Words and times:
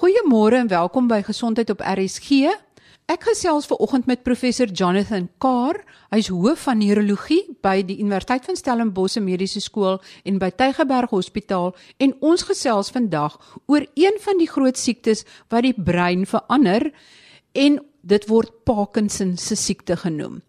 Goeiemôre 0.00 0.56
en 0.56 0.68
welkom 0.70 1.10
by 1.10 1.18
Gesondheid 1.20 1.68
op 1.74 1.82
RSG. 1.84 2.48
Ek 3.12 3.26
gesels 3.28 3.66
ver 3.68 3.82
oggend 3.84 4.06
met 4.08 4.22
professor 4.24 4.70
Jonathan 4.72 5.26
Carr. 5.44 5.82
Hy's 6.08 6.30
hoof 6.32 6.62
van 6.64 6.80
neurologie 6.80 7.42
by 7.60 7.82
die 7.84 7.98
Universiteit 8.00 8.48
van 8.48 8.56
Stellenbosch 8.56 9.20
Mediese 9.20 9.60
Skool 9.60 9.98
en 10.24 10.38
by 10.40 10.48
Tygerberg 10.56 11.12
Hospitaal 11.12 11.74
en 12.00 12.16
ons 12.24 12.46
gesels 12.48 12.88
vandag 12.96 13.36
oor 13.68 13.84
een 13.92 14.16
van 14.24 14.40
die 14.40 14.48
groot 14.48 14.80
siektes 14.80 15.26
wat 15.52 15.68
die 15.68 15.76
brein 15.76 16.24
verander 16.24 16.88
en 17.52 17.76
dit 18.00 18.28
word 18.32 18.56
Parkinson 18.64 19.36
se 19.36 19.52
siekte 19.52 20.00
genoem. 20.00 20.40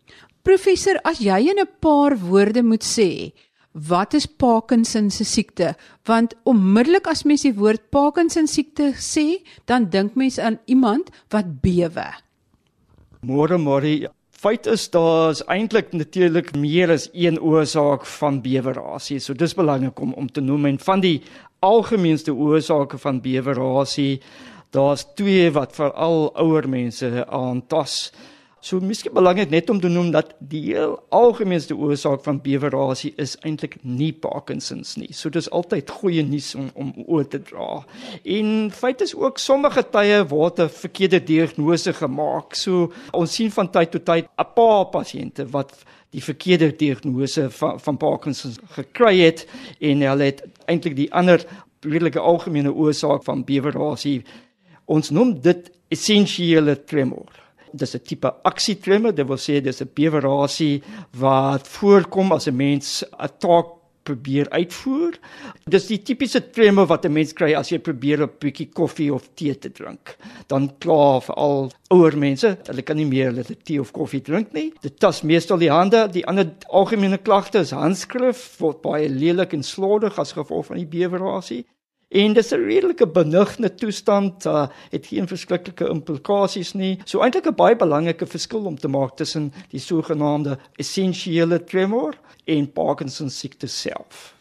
Professor, 0.48 0.96
as 1.04 1.20
jy 1.20 1.52
in 1.52 1.60
'n 1.60 1.68
paar 1.84 2.16
woorde 2.16 2.64
moet 2.64 2.88
sê, 2.88 3.36
wat 3.72 4.14
is 4.14 4.26
Parkinson 4.26 5.10
se 5.10 5.26
siekte? 5.26 5.76
Want 6.08 6.36
onmiddellik 6.44 7.08
as 7.08 7.24
mens 7.24 7.46
die 7.46 7.54
woord 7.56 7.90
Parkinson 7.90 8.48
siekte 8.48 8.92
sê, 9.00 9.42
dan 9.66 9.90
dink 9.90 10.16
mens 10.16 10.40
aan 10.40 10.60
iemand 10.66 11.12
wat 11.32 11.62
bewe. 11.64 12.08
Môre 13.22 13.58
môre. 13.62 14.10
Feit 14.42 14.66
is 14.66 14.88
daar's 14.90 15.44
eintlik 15.54 15.92
natuurlik 15.94 16.56
meer 16.58 16.90
as 16.90 17.10
een 17.14 17.38
oorsaak 17.38 18.08
van 18.18 18.40
bewerasie. 18.42 19.20
So 19.22 19.38
dis 19.38 19.54
belangrik 19.54 20.00
om 20.02 20.16
om 20.18 20.28
te 20.28 20.42
noem 20.42 20.66
en 20.66 20.80
van 20.82 21.04
die 21.04 21.22
algemeenste 21.62 22.34
oorsake 22.34 22.98
van 22.98 23.22
bewerasie, 23.22 24.22
daar's 24.74 25.06
twee 25.16 25.52
wat 25.54 25.76
veral 25.78 26.32
ouer 26.42 26.66
mense 26.70 27.26
aantas. 27.28 28.10
So 28.62 28.78
miskien 28.78 29.16
belangrik 29.18 29.50
net 29.50 29.70
om 29.74 29.80
te 29.82 29.90
noem 29.90 30.12
dat 30.14 30.36
die 30.52 30.60
heel 30.68 30.92
algemeenste 31.10 31.74
oorsaak 31.74 32.22
van 32.22 32.38
bewerasie 32.46 33.10
is 33.18 33.34
eintlik 33.42 33.80
nie 33.82 34.12
Parkinsons 34.14 35.00
nie. 35.02 35.10
So 35.18 35.34
dis 35.34 35.50
altyd 35.50 35.90
goeie 35.90 36.22
nuus 36.22 36.52
om 36.54 36.68
om 36.78 36.92
oor 37.08 37.26
te 37.26 37.40
dra. 37.42 37.80
En 38.22 38.70
feit 38.78 39.02
is 39.02 39.16
ook 39.18 39.42
sommige 39.42 39.82
tye 39.90 40.22
word 40.30 40.62
'n 40.62 40.70
verkeerde 40.70 41.24
diagnose 41.24 41.94
gemaak. 41.94 42.54
So 42.56 42.94
ons 43.12 43.34
sien 43.34 43.50
van 43.52 43.72
tyd 43.72 43.92
tot 43.92 44.06
tyd 44.06 44.30
'n 44.30 44.54
paar 44.54 44.86
pasiënte 44.94 45.50
wat 45.50 45.74
die 46.12 46.24
verkeerde 46.24 46.76
diagnose 46.76 47.50
van 47.50 47.80
van 47.80 47.98
Parkinsons 47.98 48.60
gekry 48.78 49.20
het 49.20 49.48
en 49.80 50.02
hulle 50.02 50.24
het 50.24 50.46
eintlik 50.68 50.96
die 50.96 51.14
ander 51.14 51.46
redelike 51.80 52.20
algemene 52.20 52.74
oorsaak 52.74 53.24
van 53.24 53.44
bewerasie. 53.44 54.22
Ons 54.86 55.10
noem 55.10 55.42
dit 55.42 55.72
essensiële 55.90 56.84
tremor 56.84 57.42
dis 57.74 57.96
'n 57.96 58.00
tipe 58.04 58.34
aksietremor, 58.44 59.14
dit 59.16 59.28
wil 59.28 59.38
sê 59.38 59.62
dis 59.62 59.82
'n 59.82 59.90
bewerasie 59.94 60.82
wat 61.18 61.68
voorkom 61.68 62.32
as 62.32 62.48
'n 62.48 62.56
mens 62.56 63.04
'n 63.04 63.30
taak 63.40 63.82
probeer 64.04 64.50
uitvoer. 64.50 65.18
Dis 65.70 65.88
die 65.90 66.00
tipiese 66.06 66.42
tremor 66.54 66.88
wat 66.90 67.06
'n 67.06 67.14
mens 67.14 67.34
kry 67.34 67.54
as 67.54 67.70
jy 67.72 67.80
probeer 67.80 68.24
'n 68.24 68.30
bietjie 68.40 68.70
koffie 68.74 69.14
of 69.14 69.30
tee 69.36 69.56
te 69.56 69.70
drink. 69.70 70.18
Dan 70.48 70.72
kla 70.80 71.20
vir 71.20 71.36
al 71.36 71.72
ouer 71.90 72.18
mense, 72.18 72.58
hulle 72.66 72.82
kan 72.82 72.98
nie 72.98 73.06
meer 73.06 73.32
hulle 73.32 73.44
tee 73.44 73.80
of 73.80 73.92
koffie 73.92 74.22
drink 74.22 74.54
nie. 74.54 74.74
Dit 74.82 75.00
tas 75.00 75.22
meestal 75.22 75.58
die 75.58 75.72
hande. 75.72 76.08
Die 76.12 76.26
ander 76.26 76.52
algemene 76.70 77.18
klagte 77.18 77.60
is 77.60 77.72
handskrif, 77.72 78.60
word 78.60 78.82
baie 78.82 79.10
lelik 79.10 79.54
en 79.54 79.64
slordig 79.64 80.18
as 80.20 80.34
gevolg 80.34 80.66
van 80.66 80.78
die 80.78 80.86
bewerasie. 80.86 81.66
En 82.12 82.34
dis 82.34 82.52
'n 82.52 82.66
redelike 82.66 83.08
benigne 83.08 83.74
toestand, 83.74 84.46
uh, 84.46 84.68
het 84.90 85.08
geen 85.08 85.28
verskriklike 85.28 85.88
implikasies 85.88 86.74
nie. 86.74 87.00
So 87.06 87.22
eintlik 87.22 87.48
'n 87.48 87.56
baie 87.56 87.76
belangrike 87.76 88.26
verskil 88.26 88.66
om 88.66 88.76
te 88.76 88.88
maak 88.88 89.16
tussen 89.16 89.54
die 89.70 89.80
sogenaamde 89.80 90.58
essensiële 90.76 91.64
tremor 91.64 92.18
en 92.46 92.72
Parkinson 92.72 93.30
siekte 93.30 93.68
self. 93.68 94.36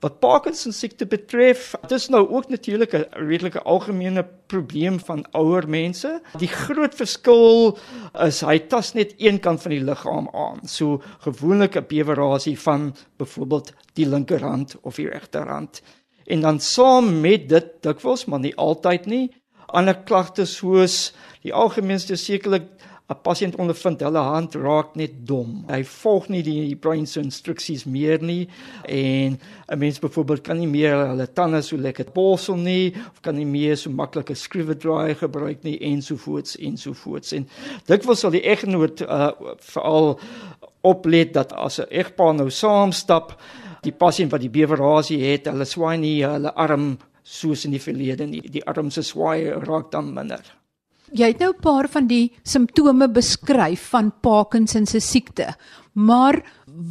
Wat 0.00 0.18
Parkinson 0.20 0.72
siekte 0.72 1.06
betref, 1.06 1.74
dis 1.88 2.08
nou 2.08 2.28
ook 2.28 2.48
natuurlik 2.48 2.92
'n 2.92 3.06
redelike 3.10 3.62
algemene 3.62 4.26
probleem 4.46 5.00
van 5.00 5.24
ouer 5.32 5.68
mense. 5.68 6.20
Die 6.38 6.48
groot 6.48 6.94
verskil 6.94 7.78
is 8.12 8.40
hy 8.40 8.58
tas 8.58 8.92
net 8.92 9.14
een 9.16 9.40
kant 9.40 9.62
van 9.62 9.70
die 9.70 9.84
liggaam 9.84 10.28
aan. 10.32 10.60
So 10.68 11.02
gewoonlik 11.18 11.76
'n 11.76 11.86
bewerasie 11.88 12.58
van 12.60 12.94
byvoorbeeld 13.16 13.72
die 13.92 14.08
linkerhand 14.08 14.76
of 14.82 14.94
die 14.94 15.08
regterhand. 15.08 15.82
En 16.26 16.40
dan 16.40 16.60
saam 16.60 17.20
met 17.20 17.48
dit 17.48 17.66
dikwels 17.80 18.24
maar 18.24 18.40
nie 18.40 18.56
altyd 18.56 19.06
nie 19.06 19.30
ander 19.74 19.96
klagtes 20.06 20.56
soos 20.60 21.12
die 21.44 21.52
algemeenste 21.52 22.16
sekerlik 22.16 22.68
'n 23.04 23.20
pasiënt 23.20 23.56
ondervind 23.60 24.00
hulle 24.00 24.18
hand 24.18 24.54
raak 24.54 24.94
net 24.96 25.12
dom. 25.28 25.64
Hy 25.68 25.82
volg 25.84 26.28
nie 26.32 26.42
die 26.42 26.76
brain 26.76 27.06
se 27.06 27.20
instruksies 27.20 27.84
meer 27.84 28.22
nie 28.22 28.48
en 28.88 29.38
'n 29.68 29.78
mens 29.78 29.98
byvoorbeeld 29.98 30.40
kan 30.40 30.58
nie 30.58 30.66
meer 30.66 30.96
hulle 31.08 31.26
tande 31.32 31.60
so 31.62 31.76
lekker 31.76 32.06
borsel 32.14 32.56
nie 32.56 32.94
of 33.12 33.20
kan 33.20 33.36
nie 33.36 33.46
meer 33.46 33.76
so 33.76 33.90
maklik 33.90 34.30
'n 34.30 34.34
skroewedraaier 34.34 35.16
gebruik 35.16 35.62
nie 35.62 35.78
ensovoorts 35.78 36.56
ensovoorts. 36.56 37.32
En 37.32 37.48
dikwels 37.86 38.20
sal 38.20 38.30
die 38.30 38.46
egnoot 38.48 39.00
uh, 39.00 39.30
veral 39.58 40.18
oplet 40.80 41.34
dat 41.34 41.52
as 41.52 41.80
'n 41.80 41.90
egpaar 41.90 42.34
nou 42.34 42.50
saam 42.50 42.92
stap 42.92 43.38
die 43.84 43.92
pasiënt 43.92 44.32
wat 44.32 44.40
die 44.40 44.52
bewerasie 44.52 45.20
het, 45.22 45.46
hulle 45.46 45.66
swaai 45.68 45.96
nie 45.98 46.24
hulle 46.24 46.52
arm 46.54 46.98
soos 47.24 47.64
in 47.64 47.72
die 47.72 47.82
verlede 47.82 48.26
nie. 48.26 48.42
Die 48.52 48.64
arm 48.68 48.90
se 48.90 49.02
swaai 49.02 49.50
raak 49.64 49.90
dan 49.92 50.12
minder. 50.14 50.44
Jy 51.14 51.28
het 51.30 51.40
nou 51.40 51.52
'n 51.52 51.60
paar 51.60 51.88
van 51.88 52.06
die 52.06 52.32
simptome 52.42 53.08
beskryf 53.08 53.88
van 53.90 54.12
Parkinson 54.20 54.86
se 54.86 55.00
siekte. 55.00 55.54
Maar 55.92 56.42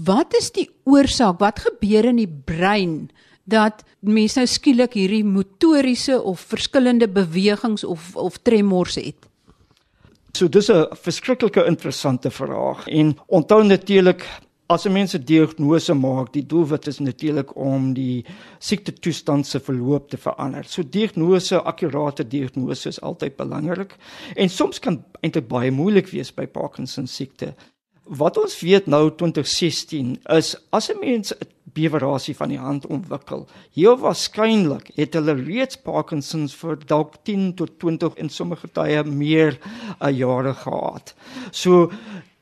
wat 0.05 0.33
is 0.33 0.51
die 0.51 0.69
oorsaak? 0.83 1.39
Wat 1.39 1.59
gebeur 1.59 2.05
in 2.05 2.15
die 2.15 2.33
brein 2.45 3.09
dat 3.45 3.83
mense 3.99 4.39
nou 4.39 4.47
skielik 4.47 4.93
hierdie 4.93 5.23
motoriese 5.23 6.21
of 6.21 6.39
verskillende 6.39 7.07
bewegings 7.07 7.83
of 7.83 8.15
of 8.15 8.37
tremors 8.37 8.95
het? 8.95 9.27
So 10.33 10.47
dis 10.47 10.69
'n 10.69 10.87
verskriklike 10.91 11.65
interessante 11.65 12.31
vraag 12.31 12.87
en 12.87 13.17
onthou 13.27 13.63
natuurlik 13.63 14.25
As 14.73 14.85
'n 14.85 14.91
mens 14.91 15.13
'n 15.13 15.23
diagnose 15.23 15.93
maak, 15.93 16.33
die 16.33 16.45
doelwit 16.45 16.87
is 16.87 16.99
natuurlik 16.99 17.55
om 17.55 17.93
die 17.93 18.25
siekte 18.59 18.93
toestand 18.93 19.45
se 19.45 19.59
verloop 19.59 20.09
te 20.09 20.17
verander. 20.17 20.63
So 20.65 20.81
diagnose, 20.83 21.61
akkurate 21.61 22.27
diagnose 22.27 22.89
is 22.89 23.01
altyd 23.01 23.35
belangrik 23.35 23.95
en 24.35 24.49
soms 24.49 24.79
kan 24.79 25.03
eintlik 25.21 25.47
baie 25.47 25.71
moeilik 25.71 26.09
wees 26.09 26.33
by 26.33 26.47
Parkinson 26.47 27.07
siekte. 27.07 27.53
Wat 28.03 28.37
ons 28.37 28.59
weet 28.59 28.87
nou 28.87 29.11
2016 29.15 30.17
is 30.29 30.55
as 30.71 30.89
'n 30.89 30.99
mens 30.99 31.33
'n 31.33 31.47
bewerasie 31.73 32.35
van 32.35 32.49
die 32.49 32.59
hand 32.59 32.85
ontwikkel, 32.85 33.47
heel 33.73 33.97
waarskynlik 33.97 34.91
het 34.95 35.13
hulle 35.13 35.33
reeds 35.33 35.77
Parkinson 35.77 36.47
vir 36.47 36.77
dalk 36.85 37.13
10 37.23 37.53
tot 37.53 37.79
20 37.79 38.15
en 38.15 38.29
sommige 38.29 38.67
tye 38.71 39.03
meer 39.03 39.59
uh, 40.01 40.09
jare 40.09 40.53
gehad. 40.53 41.13
So 41.51 41.91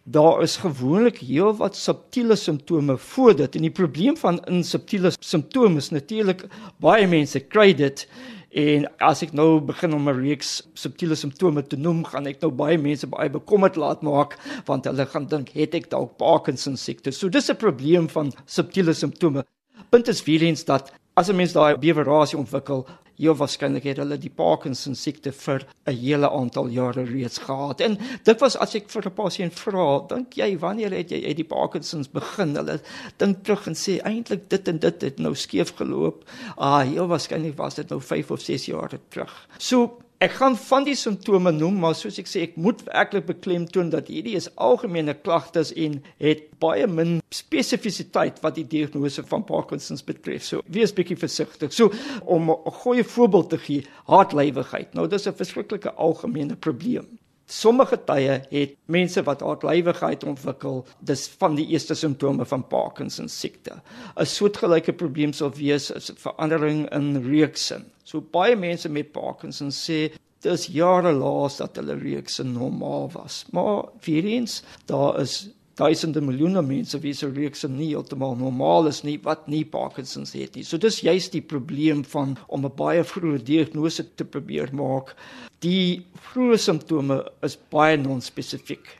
daar 0.04 0.42
is 0.42 0.58
gewoonlik 0.58 1.18
heelwat 1.18 1.76
subtiele 1.76 2.36
simptome 2.36 2.98
voor 2.98 3.36
dit. 3.36 3.56
En 3.56 3.62
die 3.62 3.72
probleem 3.72 4.18
van 4.18 4.44
in 4.46 4.64
subtiele 4.64 5.12
simptome 5.20 5.78
is 5.78 5.90
natuurlik 5.90 6.46
baie 6.80 7.08
mense 7.08 7.40
kry 7.40 7.74
dit. 7.74 8.08
En 8.52 8.88
as 9.00 9.22
ek 9.24 9.32
nou 9.32 9.62
begin 9.64 9.94
om 9.94 10.10
'n 10.10 10.22
reeks 10.22 10.68
subtiele 10.74 11.16
simptome 11.16 11.64
te 11.64 11.78
noem 11.78 12.04
gaan 12.04 12.28
ek 12.28 12.42
nou 12.42 12.52
baie 12.52 12.78
mense 12.78 13.08
baie 13.08 13.30
bekommerd 13.30 13.76
laat 13.76 14.02
maak 14.02 14.38
want 14.66 14.86
hulle 14.86 15.06
gaan 15.06 15.28
dink 15.28 15.50
het 15.50 15.76
ek 15.76 15.90
dalk 15.90 16.18
Parkinson 16.18 16.78
siekte? 16.78 17.12
So 17.12 17.30
dis 17.30 17.50
'n 17.50 17.56
probleem 17.56 18.10
van 18.10 18.34
subtiele 18.46 18.94
simptome. 18.94 19.46
Punt 19.90 20.08
is 20.08 20.24
weer 20.24 20.42
eens 20.42 20.66
dat 20.66 20.92
as 21.14 21.30
'n 21.30 21.36
mens 21.36 21.54
daai 21.54 21.78
bewerasie 21.78 22.38
ontwikkel 22.38 22.88
heel 23.22 23.36
waarskynlik 23.38 23.86
het 23.86 24.00
hulle 24.02 24.18
die 24.18 24.32
Parkinson 24.34 24.96
siekte 24.98 25.32
vir 25.32 25.66
'n 25.86 25.96
hele 25.96 26.30
aantal 26.30 26.68
jare 26.68 27.04
reeds 27.04 27.38
gehad. 27.38 27.82
En 27.82 27.98
dit 28.24 28.40
was 28.40 28.58
as 28.58 28.76
ek 28.76 28.90
vir 28.90 29.06
'n 29.06 29.14
pasiënt 29.14 29.54
vra, 29.54 30.00
dink 30.08 30.34
jy 30.34 30.58
wanneer 30.58 30.92
het 30.92 31.12
jy 31.12 31.26
uit 31.28 31.38
die 31.38 31.44
Parkinsons 31.56 32.10
begin? 32.10 32.56
Hulle 32.56 32.82
dink 33.18 33.44
terug 33.44 33.68
en 33.68 33.76
sê 33.76 34.02
eintlik 34.04 34.50
dit 34.50 34.68
en 34.68 34.80
dit 34.80 35.02
het 35.02 35.20
nou 35.20 35.36
skeef 35.36 35.76
geloop. 35.76 36.24
Ah, 36.58 36.82
heel 36.82 37.08
waarskynlik 37.08 37.58
was 37.58 37.76
dit 37.76 37.90
nou 37.90 38.02
5 38.02 38.32
of 38.32 38.42
6 38.42 38.66
jaar 38.66 38.92
terug. 39.10 39.48
So 39.58 40.00
Ek 40.22 40.36
gaan 40.38 40.54
van 40.54 40.84
die 40.86 40.94
simptome 40.94 41.50
noem, 41.50 41.80
maar 41.82 41.96
soos 41.98 42.20
ek 42.22 42.28
sê, 42.30 42.44
ek 42.46 42.58
moet 42.62 42.84
werklik 42.86 43.24
beklemtoon 43.26 43.88
dat 43.90 44.12
hierdie 44.14 44.36
is 44.38 44.52
algemene 44.62 45.16
klagtes 45.18 45.72
en 45.74 45.96
het 46.22 46.44
baie 46.62 46.86
min 46.86 47.16
spesifisiteit 47.34 48.38
wat 48.44 48.60
die 48.60 48.68
diagnose 48.70 49.26
van 49.32 49.42
Parkinson 49.48 49.98
betref. 50.06 50.46
So, 50.46 50.62
wees 50.70 50.94
bietjie 50.94 51.18
versigtig. 51.18 51.74
So, 51.74 51.90
om 52.22 52.54
'n 52.54 52.76
goeie 52.84 53.04
voorbeeld 53.04 53.50
te 53.50 53.58
gee, 53.58 53.88
hartlywigheid. 54.06 54.94
Nou, 54.94 55.08
dis 55.08 55.26
'n 55.26 55.34
verskriklike 55.34 55.92
algemene 55.98 56.56
probleem. 56.56 57.18
Sommige 57.52 57.98
tye 58.08 58.38
het 58.48 58.76
mense 58.88 59.20
wat 59.28 59.42
hartlywigheid 59.44 60.24
ontwikkel, 60.24 60.86
dis 61.04 61.26
van 61.42 61.58
die 61.58 61.66
eerste 61.74 61.98
simptome 62.00 62.46
van 62.48 62.64
Parkinson 62.72 63.28
siekte. 63.28 63.82
'n 64.16 64.26
Soortgelyke 64.26 64.94
probleem 64.94 65.34
sal 65.34 65.52
wees 65.58 65.92
'n 65.92 66.16
verandering 66.16 66.90
in 66.96 67.18
reuksin. 67.28 67.84
So 68.04 68.22
baie 68.22 68.56
mense 68.56 68.90
met 68.90 69.12
Parkinson 69.12 69.70
sê 69.70 70.14
dis 70.42 70.68
jare 70.68 71.12
laas 71.12 71.58
dat 71.58 71.76
hulle 71.76 71.96
reuksin 72.00 72.54
normaal 72.54 73.12
was. 73.14 73.46
Maar 73.52 73.84
vir 74.00 74.24
eens, 74.24 74.64
daar 74.86 75.20
is 75.20 75.50
duisende 75.80 76.22
miljoene 76.22 76.62
mense 76.62 77.00
wie 77.00 77.14
se 77.14 77.30
reeks 77.30 77.64
nie 77.70 77.92
heeltemal 77.92 78.36
normaal 78.36 78.88
is 78.88 79.04
nie 79.04 79.18
wat 79.24 79.48
nie 79.48 79.64
Parkinson 79.66 80.26
het 80.34 80.56
nie. 80.56 80.64
So 80.64 80.78
dis 80.78 81.02
juist 81.02 81.32
die 81.32 81.42
probleem 81.42 82.04
van 82.04 82.38
om 82.48 82.66
'n 82.66 82.76
baie 82.76 83.04
vroeë 83.04 83.44
diagnose 83.44 84.04
te 84.16 84.26
probeer 84.26 84.74
maak. 84.74 85.16
Die 85.60 86.06
vroeë 86.34 86.58
simptome 86.58 87.24
is 87.44 87.58
baie 87.70 87.98
non-spesifiek. 87.98 88.98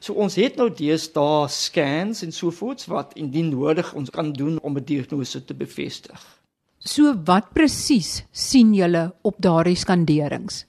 So 0.00 0.14
ons 0.14 0.34
het 0.34 0.56
nou 0.56 0.68
deesdae 0.70 1.48
scans 1.48 2.22
en 2.22 2.32
so 2.32 2.50
voorts 2.50 2.86
wat 2.86 3.12
indien 3.14 3.50
nodig 3.50 3.94
ons 3.94 4.10
kan 4.10 4.32
doen 4.32 4.58
om 4.60 4.76
'n 4.76 4.84
diagnose 4.84 5.44
te 5.44 5.54
bevestig. 5.54 6.20
So 6.78 7.14
wat 7.24 7.52
presies 7.54 8.24
sien 8.32 8.74
julle 8.74 9.14
op 9.22 9.36
daardie 9.38 9.76
skanderings? 9.76 10.64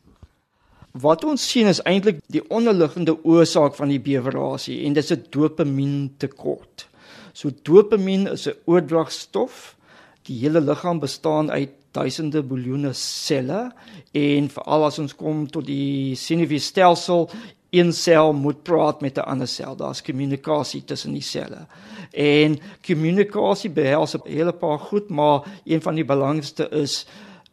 Wat 1.01 1.23
ons 1.25 1.41
sien 1.41 1.65
is 1.65 1.79
eintlik 1.89 2.19
die 2.29 2.43
onderliggende 2.53 3.15
oorsaak 3.25 3.73
van 3.73 3.89
die 3.89 4.01
bewerasie 4.01 4.83
en 4.85 4.93
dit 4.93 5.03
is 5.03 5.11
'n 5.11 5.25
dopamientekort. 5.33 6.87
So 7.33 7.49
dopamien 7.63 8.27
is 8.27 8.47
'n 8.47 8.53
oordragstof. 8.65 9.75
Die 10.23 10.37
hele 10.39 10.61
liggaam 10.61 10.99
bestaan 10.99 11.49
uit 11.51 11.69
duisende 11.91 12.43
biljoene 12.43 12.93
selle 12.93 13.71
en 14.11 14.49
veral 14.49 14.85
as 14.85 14.99
ons 14.99 15.15
kom 15.15 15.47
tot 15.47 15.65
die 15.65 16.15
senuweestelsel 16.15 17.29
een 17.71 17.93
sel 17.93 18.33
moet 18.33 18.63
praat 18.63 19.01
met 19.01 19.17
'n 19.17 19.25
ander 19.25 19.47
sel. 19.47 19.75
Daar's 19.75 20.01
kommunikasie 20.01 20.85
tussen 20.85 21.13
die 21.13 21.21
selle. 21.21 21.65
En 22.11 22.59
kommunikasie 22.85 23.69
behels 23.69 24.15
'n 24.15 24.21
hele 24.25 24.53
paar 24.53 24.79
goed, 24.79 25.09
maar 25.09 25.41
een 25.65 25.81
van 25.81 25.95
die 25.95 26.05
belangrikste 26.05 26.69
is 26.69 27.05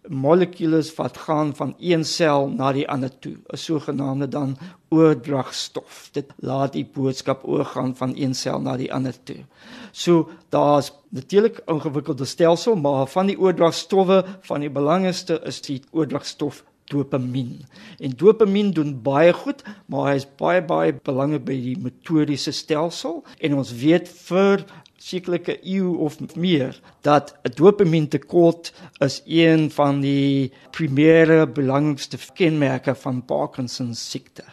molekules 0.08 0.94
wat 0.94 1.17
gaan 1.17 1.55
van 1.56 1.75
een 1.79 2.05
sel 2.05 2.49
na 2.49 2.73
die 2.73 2.88
ander 2.88 3.19
toe, 3.19 3.37
'n 3.52 3.56
sogenaamde 3.56 4.29
dan 4.29 4.56
oordragstof. 4.88 6.08
Dit 6.12 6.32
laat 6.37 6.73
die 6.73 6.88
boodskap 6.94 7.44
oorgaan 7.44 7.97
van 7.97 8.12
een 8.17 8.35
sel 8.35 8.61
na 8.61 8.76
die 8.76 8.93
ander 8.93 9.14
toe. 9.23 9.44
So 9.93 10.31
daar's 10.49 10.93
natuurlik 11.08 11.62
ingewikkelde 11.67 12.25
stelsel, 12.25 12.76
maar 12.76 13.06
van 13.06 13.26
die 13.26 13.38
oordragstowwe 13.38 14.25
van 14.41 14.61
die 14.61 14.70
belangrikste 14.70 15.41
is 15.44 15.61
die 15.61 15.82
oordragstof 15.91 16.64
dopamien. 16.85 17.67
En 17.99 18.12
dopamien 18.17 18.70
doen 18.70 19.02
baie 19.02 19.32
goed, 19.32 19.62
maar 19.87 20.11
hy 20.11 20.17
is 20.20 20.26
baie 20.37 20.62
baie 20.62 20.94
belangrik 21.02 21.44
by 21.44 21.56
die 21.62 21.79
motoriese 21.79 22.52
stelsel 22.52 23.25
en 23.38 23.55
ons 23.55 23.73
weet 23.82 24.08
vir 24.08 24.64
sekerlike 25.00 25.56
eeu 25.64 25.97
of 26.05 26.19
meer 26.37 26.76
dat 27.02 27.35
'n 27.43 27.55
dopamientekort 27.56 28.73
is 28.99 29.23
een 29.26 29.70
van 29.70 30.00
die 30.00 30.52
primêre 30.70 31.47
belangrikste 31.47 32.19
kenmerke 32.35 32.94
van 32.94 33.25
Parkinson 33.25 33.94
siekte. 33.94 34.44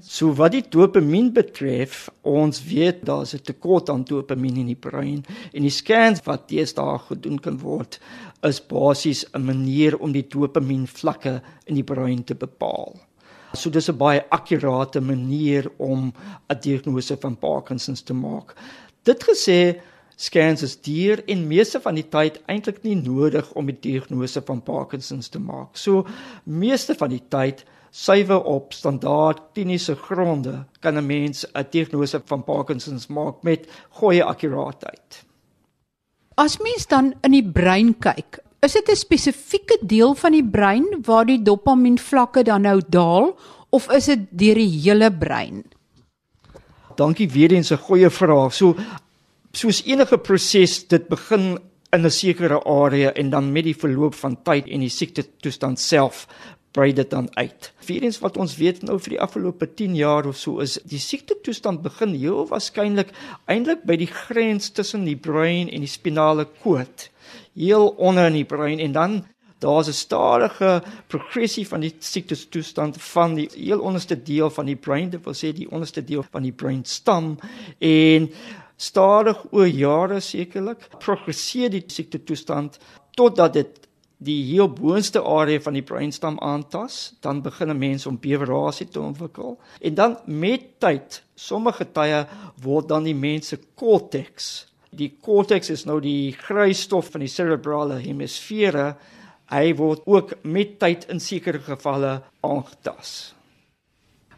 So 0.00 0.32
wat 0.32 0.52
die 0.52 0.62
dopamien 0.62 1.32
betref, 1.32 2.08
ons 2.22 2.62
weet 2.64 3.04
daar's 3.04 3.34
'n 3.34 3.42
tekort 3.42 3.90
aan 3.90 4.04
dopamien 4.04 4.56
in 4.56 4.66
die 4.66 4.82
brein 4.88 5.24
en 5.52 5.62
die 5.62 5.70
scans 5.70 6.20
wat 6.24 6.48
deesdae 6.48 6.98
gedoen 6.98 7.38
kan 7.38 7.58
word 7.58 7.98
is 8.42 8.60
basies 8.60 9.24
'n 9.34 9.44
manier 9.44 9.98
om 9.98 10.12
die 10.12 10.26
dopamien 10.28 10.86
vlakke 10.86 11.42
in 11.66 11.74
die 11.74 11.84
brein 11.84 12.24
te 12.24 12.34
bepaal. 12.34 12.94
So 13.54 13.70
dis 13.70 13.88
'n 13.88 13.96
baie 13.96 14.22
akkurate 14.30 15.00
manier 15.00 15.70
om 15.78 16.12
'n 16.48 16.60
diagnose 16.60 17.16
van 17.16 17.36
Parkinson 17.36 17.94
te 17.94 18.14
maak. 18.14 18.54
Dit 19.08 19.24
gesê, 19.24 19.80
scans 20.20 20.62
is 20.66 20.74
duur 20.84 21.22
en 21.30 21.46
meeste 21.48 21.80
van 21.80 21.96
die 21.96 22.04
tyd 22.12 22.40
eintlik 22.50 22.82
nie 22.84 22.96
nodig 22.98 23.46
om 23.56 23.70
'n 23.70 23.78
diagnose 23.80 24.42
van 24.44 24.60
Parkinson 24.62 25.20
te 25.20 25.38
maak. 25.38 25.76
So 25.76 26.06
meeste 26.44 26.94
van 26.94 27.10
die 27.10 27.22
tyd 27.28 27.64
suiwer 27.90 28.42
op 28.42 28.72
standaard 28.72 29.40
kliniese 29.54 29.94
gronde 29.94 30.64
kan 30.80 30.98
'n 30.98 31.06
mens 31.06 31.46
'n 31.54 31.66
diagnose 31.70 32.20
van 32.24 32.44
Parkinson 32.44 33.00
maak 33.08 33.42
met 33.42 33.68
goeie 33.90 34.24
akkuraatheid. 34.24 35.24
As 36.34 36.58
mens 36.58 36.86
dan 36.86 37.14
in 37.22 37.32
die 37.32 37.50
brein 37.52 37.98
kyk, 37.98 38.38
is 38.60 38.72
dit 38.72 38.88
'n 38.88 38.96
spesifieke 38.96 39.78
deel 39.82 40.14
van 40.14 40.32
die 40.32 40.48
brein 40.50 40.86
waar 41.04 41.24
die 41.24 41.42
dopamien 41.42 41.98
vlakke 41.98 42.42
dan 42.42 42.62
nou 42.62 42.80
daal 42.88 43.38
of 43.70 43.90
is 43.90 44.04
dit 44.04 44.20
deur 44.30 44.54
die 44.54 44.80
hele 44.82 45.10
brein? 45.10 45.64
Dankie 46.98 47.30
weer 47.30 47.52
eens 47.52 47.70
'n 47.70 47.84
goeie 47.86 48.10
vraag. 48.10 48.54
So 48.54 48.76
soos 49.52 49.84
enige 49.84 50.18
proses 50.18 50.86
dit 50.88 51.08
begin 51.08 51.58
in 51.92 52.04
'n 52.04 52.10
sekere 52.10 52.64
area 52.64 53.12
en 53.12 53.30
dan 53.30 53.52
met 53.52 53.64
die 53.64 53.76
verloop 53.76 54.14
van 54.14 54.42
tyd 54.42 54.66
en 54.66 54.80
die 54.80 54.88
siekte 54.88 55.24
toestand 55.40 55.80
self 55.80 56.26
brei 56.72 56.92
dit 56.92 57.10
dan 57.10 57.28
uit. 57.36 57.72
Vierens 57.78 58.18
wat 58.18 58.36
ons 58.36 58.56
weet 58.56 58.82
nou 58.82 58.98
vir 58.98 59.10
die 59.10 59.20
afgelope 59.20 59.66
10 59.74 59.94
jaar 59.96 60.26
of 60.26 60.36
so 60.36 60.60
is 60.60 60.78
die 60.84 60.98
siekte 60.98 61.36
toestand 61.42 61.82
begin 61.82 62.14
heel 62.14 62.46
waarskynlik 62.46 63.08
eintlik 63.46 63.84
by 63.84 63.96
die 63.96 64.10
grens 64.10 64.70
tussen 64.70 65.04
die 65.04 65.16
brein 65.16 65.70
en 65.70 65.80
die 65.80 65.90
spinale 65.90 66.46
koord. 66.62 67.10
Heel 67.54 67.88
onder 67.96 68.26
in 68.26 68.32
die 68.32 68.44
brein 68.44 68.78
en 68.78 68.92
dan 68.92 69.24
daar's 69.58 69.88
'n 69.88 69.92
stadige 69.92 70.82
progressie 71.06 71.66
van 71.68 71.80
die 71.80 71.94
siekte 71.98 72.48
toestand 72.48 73.02
van 73.02 73.34
die 73.34 73.48
heel 73.54 73.80
onderste 73.80 74.22
deel 74.22 74.50
van 74.50 74.66
die 74.66 74.76
brein, 74.76 75.10
dit 75.10 75.24
wil 75.24 75.34
sê 75.34 75.52
die 75.52 75.70
onderste 75.70 76.04
deel 76.04 76.24
van 76.30 76.42
die 76.42 76.52
breinstam 76.52 77.38
en 77.78 78.30
stadig 78.76 79.44
oor 79.50 79.66
jare 79.66 80.20
sekerlik 80.20 80.88
progresseer 80.98 81.70
die 81.70 81.84
siekte 81.86 82.24
toestand 82.24 82.78
totdat 83.18 83.52
dit 83.52 83.88
die 84.18 84.42
heel 84.48 84.66
boonste 84.70 85.22
area 85.22 85.60
van 85.62 85.76
die 85.78 85.84
breinstam 85.86 86.38
aantas, 86.42 87.14
dan 87.22 87.42
begin 87.42 87.70
'n 87.70 87.78
mens 87.78 88.06
om 88.06 88.18
bewerasie 88.18 88.88
te 88.88 89.00
ontwikkel 89.00 89.58
en 89.80 89.94
dan 89.94 90.18
met 90.26 90.80
tyd, 90.80 91.22
sommige 91.34 91.86
tye 91.92 92.26
word 92.62 92.88
dan 92.88 93.04
die 93.04 93.14
mens 93.14 93.48
se 93.48 93.58
korteks. 93.74 94.66
Die 94.90 95.16
korteks 95.20 95.70
is 95.70 95.84
nou 95.84 96.00
die 96.00 96.32
grysstof 96.32 97.10
van 97.10 97.20
die 97.20 97.28
cerebrale 97.28 98.00
hemisfere. 98.00 98.96
Hy 99.48 99.72
word 99.78 100.04
ook 100.04 100.34
met 100.44 100.78
tyd 100.78 101.06
in 101.08 101.20
sekere 101.20 101.60
gevalle 101.64 102.18
aangetas. 102.44 103.32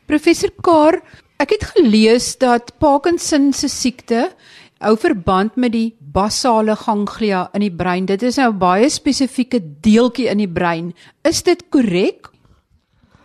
Professor 0.07 0.51
Kar, 0.63 1.01
ek 1.43 1.57
het 1.57 1.65
gelees 1.75 2.37
dat 2.39 2.73
Parkinson 2.79 3.53
se 3.53 3.69
siekte 3.71 4.29
hou 4.81 4.95
verband 4.97 5.59
met 5.61 5.75
die 5.75 5.91
basale 6.01 6.77
ganglia 6.79 7.49
in 7.55 7.67
die 7.67 7.75
brein. 7.75 8.07
Dit 8.07 8.23
is 8.23 8.39
nou 8.39 8.53
'n 8.53 8.59
baie 8.59 8.89
spesifieke 8.89 9.61
deeltjie 9.61 10.29
in 10.31 10.39
die 10.39 10.49
brein. 10.49 10.95
Is 11.23 11.43
dit 11.43 11.69
korrek? 11.71 12.30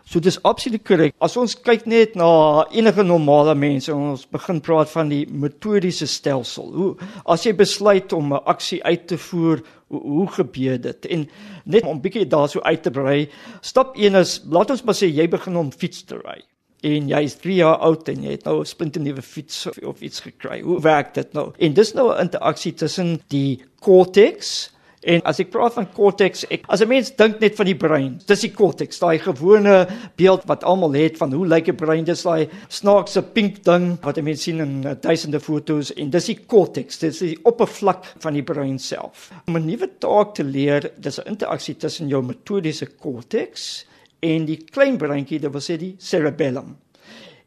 So 0.05 0.21
dis 0.21 0.37
absoluut 0.45 0.83
korrek. 0.85 1.15
As 1.19 1.33
ons 1.41 1.55
kyk 1.65 1.87
net 1.89 2.15
na 2.15 2.27
enige 2.71 3.03
normale 3.03 3.55
mense, 3.57 3.93
ons 3.93 4.25
begin 4.29 4.61
praat 4.61 4.91
van 4.93 5.09
die 5.09 5.23
motoriese 5.25 6.05
stelsel. 6.07 6.69
Hoe 6.75 6.91
as 7.25 7.45
jy 7.45 7.55
besluit 7.57 8.13
om 8.13 8.33
'n 8.33 8.43
aksie 8.45 8.83
uit 8.83 9.07
te 9.07 9.17
voer, 9.17 9.63
hoe, 9.89 10.01
hoe 10.01 10.27
gebeur 10.27 10.81
dit? 10.81 11.05
En 11.05 11.29
net 11.65 11.83
om 11.83 11.97
'n 11.97 12.01
bietjie 12.01 12.27
daarso 12.27 12.61
uit 12.61 12.83
te 12.83 12.91
brei, 12.91 13.29
stap 13.61 13.97
1 13.97 14.15
is 14.15 14.41
laat 14.49 14.69
ons 14.69 14.83
maar 14.83 14.95
sê 14.95 15.09
jy 15.09 15.27
begin 15.27 15.55
om 15.55 15.71
fiets 15.71 16.03
te 16.03 16.15
ry 16.15 16.45
en 16.85 17.09
jy 17.09 17.21
is 17.25 17.37
3 17.41 17.55
jaar 17.55 17.81
oud 17.87 18.09
en 18.11 18.23
jy 18.23 18.35
het 18.35 18.45
nou 18.45 18.59
'n 18.61 18.65
splinte 18.65 18.99
nuwe 18.99 19.21
fiets 19.21 19.65
of, 19.65 19.77
of 19.77 20.01
iets 20.01 20.19
gekry. 20.19 20.61
Hoe 20.61 20.81
werk 20.81 21.13
dit 21.13 21.33
nou? 21.33 21.51
En 21.57 21.73
dis 21.73 21.93
nou 21.93 22.13
'n 22.13 22.21
interaksie 22.21 22.73
tussen 22.73 23.21
die 23.27 23.63
cortex 23.79 24.71
en 25.05 25.21
as 25.29 25.39
ek 25.43 25.51
praat 25.53 25.75
van 25.77 25.87
cortex, 25.93 26.45
ek 26.49 26.65
as 26.71 26.81
'n 26.81 26.89
mens 26.89 27.11
dink 27.15 27.39
net 27.39 27.55
van 27.55 27.65
die 27.65 27.77
brein, 27.77 28.19
dis 28.27 28.41
die 28.41 28.51
cortex, 28.51 28.99
daai 28.99 29.19
gewone 29.19 29.87
beeld 30.17 30.45
wat 30.49 30.63
almal 30.63 30.93
het 30.93 31.17
van 31.17 31.33
hoe 31.33 31.45
lyk 31.47 31.69
'n 31.69 31.75
brein, 31.75 32.03
dis 32.03 32.23
daai 32.23 32.49
snaakse 32.69 33.21
pink 33.33 33.63
ding 33.63 33.97
wat 34.01 34.17
jy 34.17 34.23
mens 34.23 34.41
sien 34.41 34.59
in 34.59 34.83
uh, 34.85 34.95
duisende 34.95 35.39
fotos 35.39 35.93
en 35.93 36.09
dis 36.09 36.25
die 36.25 36.39
cortex, 36.45 36.97
dis 36.97 37.19
die 37.19 37.37
oppervlak 37.43 38.05
van 38.19 38.33
die 38.33 38.43
brein 38.43 38.79
self. 38.79 39.31
Om 39.47 39.57
'n 39.57 39.65
nuwe 39.65 39.89
taak 39.99 40.33
te 40.35 40.43
leer, 40.43 40.91
dis 40.97 41.19
'n 41.19 41.27
interaksie 41.27 41.77
tussen 41.77 42.07
jou 42.07 42.21
metodiese 42.21 42.87
cortex 42.97 43.85
en 44.21 44.45
die 44.45 44.57
klein 44.57 44.97
breintjie, 44.97 45.39
dit 45.39 45.51
wil 45.51 45.61
sê 45.61 45.77
die 45.77 45.95
cerebellum. 45.99 46.75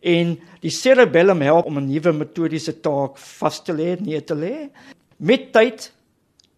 En 0.00 0.38
die 0.62 0.70
cerebellum 0.70 1.40
help 1.40 1.66
om 1.66 1.78
'n 1.78 1.90
nuwe 1.90 2.12
metodiese 2.12 2.80
taak 2.80 3.18
vas 3.18 3.62
te 3.64 3.72
lê, 3.72 4.00
neer 4.00 4.24
te 4.24 4.34
lê. 4.34 4.70
Met 5.16 5.52
tyd 5.52 5.92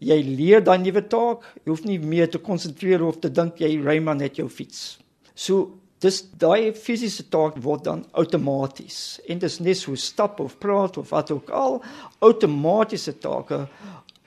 jy 0.00 0.18
leer 0.24 0.64
dan 0.64 0.82
nuwe 0.82 1.02
taak, 1.12 1.44
jy 1.64 1.70
hoef 1.70 1.84
nie 1.84 1.98
meer 1.98 2.30
te 2.30 2.40
konsentreer 2.42 3.04
of 3.04 3.20
te 3.20 3.30
dink 3.30 3.60
jy 3.60 3.76
ry 3.84 3.98
maar 4.00 4.16
net 4.16 4.40
jou 4.40 4.48
fiets. 4.48 4.98
So 5.34 5.76
dis 6.00 6.22
daai 6.40 6.72
fisiese 6.72 7.26
taak 7.28 7.58
word 7.60 7.84
dan 7.84 8.04
outomaties. 8.16 9.20
En 9.28 9.40
dis 9.42 9.60
net 9.60 9.76
so 9.76 9.94
stap 9.94 10.40
of 10.40 10.56
praat 10.62 10.96
of 11.00 11.12
wat 11.12 11.32
ook 11.34 11.50
al, 11.52 11.80
outomatiese 12.24 13.18
take 13.20 13.66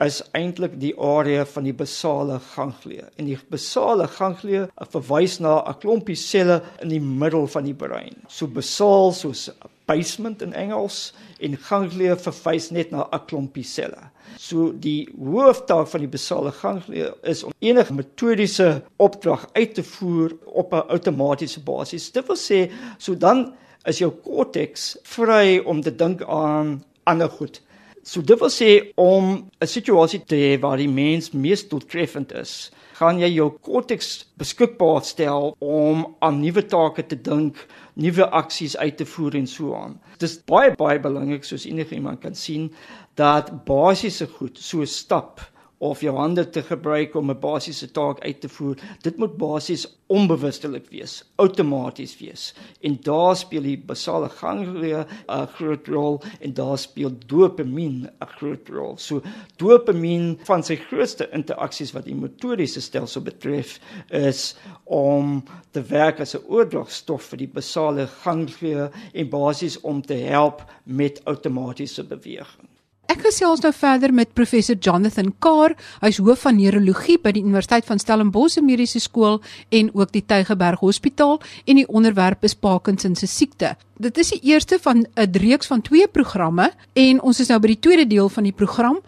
is 0.02 0.20
eintlik 0.34 0.74
die 0.82 0.92
area 0.98 1.44
van 1.46 1.66
die 1.66 1.74
basale 1.74 2.40
ganglia. 2.54 3.06
En 3.18 3.28
die 3.28 3.38
basale 3.50 4.08
ganglia 4.10 4.66
verwys 4.90 5.38
na 5.40 5.62
'n 5.62 5.78
klompie 5.80 6.16
selle 6.16 6.62
in 6.82 6.88
die 6.88 7.00
middel 7.00 7.46
van 7.46 7.64
die 7.64 7.74
brein. 7.74 8.14
So 8.28 8.46
basaal 8.46 9.12
soos 9.12 9.50
basement 9.86 10.42
in 10.42 10.52
Engels 10.52 11.12
en 11.40 11.56
ganglia 11.56 12.16
verwys 12.16 12.70
net 12.70 12.90
na 12.90 13.08
'n 13.12 13.26
klompie 13.26 13.64
selle. 13.64 14.10
So 14.44 14.72
die 14.76 15.08
hooftaak 15.16 15.88
van 15.88 16.02
die 16.04 16.10
basale 16.10 16.50
ganglia 16.52 17.12
is 17.24 17.42
om 17.46 17.54
enige 17.64 17.94
metodiese 17.96 18.82
opdrag 19.00 19.46
uit 19.56 19.72
te 19.78 19.84
voer 19.94 20.34
op 20.44 20.74
'n 20.74 20.88
outomatiese 20.96 21.62
basis. 21.64 22.10
Dit 22.12 22.26
wil 22.26 22.36
sê, 22.36 22.72
so 22.98 23.16
dan 23.16 23.54
is 23.84 23.98
jou 23.98 24.10
korteks 24.10 24.96
vry 25.02 25.58
om 25.64 25.80
te 25.80 25.94
dink 25.96 26.22
aan 26.22 26.84
ander 27.04 27.30
goed. 27.30 27.62
So 28.02 28.20
dit 28.20 28.38
wil 28.38 28.50
sê 28.50 28.92
om 29.00 29.48
'n 29.60 29.66
situasie 29.66 30.24
te 30.24 30.36
hê 30.36 30.60
waar 30.60 30.76
die 30.76 30.88
mens 30.88 31.30
mees 31.30 31.68
doeltreffend 31.68 32.32
is, 32.32 32.70
gaan 32.98 33.18
jy 33.18 33.30
jou 33.34 33.50
korteks 33.60 34.26
beskikbaar 34.36 35.02
stel 35.04 35.56
om 35.58 36.16
aan 36.20 36.40
nuwe 36.40 36.66
take 36.66 37.06
te 37.06 37.16
dink, 37.16 37.66
nuwe 37.94 38.28
aksies 38.30 38.76
uit 38.76 38.96
te 38.96 39.06
voer 39.06 39.34
en 39.34 39.46
so 39.46 39.74
aan. 39.74 40.00
Dit 40.18 40.28
is 40.28 40.36
baie 40.44 40.74
baie 40.76 41.00
belangrik 41.00 41.44
soos 41.44 41.64
enige 41.64 41.94
iemand 41.94 42.20
kan 42.20 42.34
sien 42.34 42.70
dat 43.14 43.64
basiese 43.64 44.26
goed 44.26 44.58
so 44.58 44.84
stap 44.84 45.40
of 45.84 46.00
jou 46.00 46.14
hande 46.16 46.44
te 46.48 46.62
gebruik 46.62 47.14
om 47.14 47.30
'n 47.30 47.40
basiese 47.40 47.90
taak 47.90 48.20
uit 48.20 48.40
te 48.40 48.48
voer. 48.48 48.76
Dit 49.02 49.16
moet 49.16 49.36
basies 49.36 49.86
onbewustelik 50.06 50.88
wees, 50.90 51.24
outomaties 51.36 52.18
wees. 52.18 52.54
En 52.80 52.98
daar 53.02 53.36
speel 53.36 53.62
die 53.62 53.78
basale 53.78 54.28
ganglia 54.28 55.06
'n 55.28 55.46
groot 55.46 55.88
rol 55.88 56.22
en 56.40 56.54
daar 56.54 56.78
speel 56.78 57.12
dopamien 57.26 58.08
'n 58.20 58.26
groot 58.26 58.68
rol. 58.68 58.96
So 58.96 59.22
dopamien 59.56 60.38
van 60.44 60.62
sy 60.62 60.76
grootste 60.76 61.28
interaksies 61.32 61.92
wat 61.92 62.04
die 62.04 62.14
motoriese 62.14 62.80
stelsel 62.80 63.22
betref 63.22 63.80
is 64.08 64.56
om 64.84 65.44
te 65.70 65.82
werk 65.82 66.20
as 66.20 66.34
'n 66.34 66.46
oordragstof 66.48 67.22
vir 67.22 67.38
die 67.38 67.52
basale 67.52 68.06
ganglia 68.06 68.90
en 69.12 69.28
basies 69.28 69.80
om 69.80 70.02
te 70.02 70.14
help 70.14 70.64
met 70.84 71.24
outomatiese 71.24 72.04
beweging. 72.04 72.73
Ek 73.14 73.20
gesels 73.22 73.60
nou 73.62 73.70
verder 73.70 74.10
met 74.10 74.32
professor 74.34 74.74
Jonathan 74.74 75.28
Carr. 75.38 75.76
Hy's 76.02 76.16
hoof 76.18 76.40
van 76.48 76.56
neurologie 76.58 77.14
by 77.22 77.30
die 77.36 77.44
Universiteit 77.44 77.86
van 77.86 78.00
Stellenbosch 78.02 78.58
Mediese 78.58 78.98
Skool 78.98 79.38
en 79.70 79.92
ook 79.94 80.10
die 80.16 80.24
Tygerberg 80.26 80.82
Hospitaal 80.82 81.38
en 81.38 81.78
die 81.78 81.86
onderwerp 81.86 82.42
is 82.42 82.56
Parkinson 82.58 83.14
se 83.14 83.30
siekte. 83.30 83.76
Dit 84.02 84.18
is 84.18 84.34
die 84.34 84.40
eerste 84.50 84.80
van 84.82 85.06
'n 85.14 85.30
reeks 85.30 85.70
van 85.70 85.82
twee 85.82 86.08
programme 86.08 86.72
en 86.94 87.22
ons 87.22 87.40
is 87.40 87.48
nou 87.48 87.60
by 87.60 87.68
die 87.76 87.80
tweede 87.86 88.06
deel 88.06 88.28
van 88.28 88.42
die 88.42 88.56
program 88.56 88.98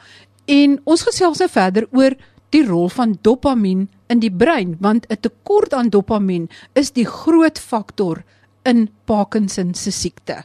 en 0.44 0.80
ons 0.84 1.02
gesels 1.02 1.38
nou 1.38 1.48
verder 1.50 1.88
oor 1.90 2.14
die 2.50 2.64
rol 2.64 2.88
van 2.88 3.18
dopamien 3.22 3.88
in 4.06 4.20
die 4.20 4.30
brein 4.30 4.76
want 4.78 5.06
'n 5.10 5.20
tekort 5.20 5.74
aan 5.74 5.90
dopamien 5.90 6.48
is 6.74 6.92
die 6.92 7.06
groot 7.06 7.58
faktor 7.58 8.22
in 8.62 8.88
Parkinson 9.04 9.74
se 9.74 9.90
siekte. 9.90 10.44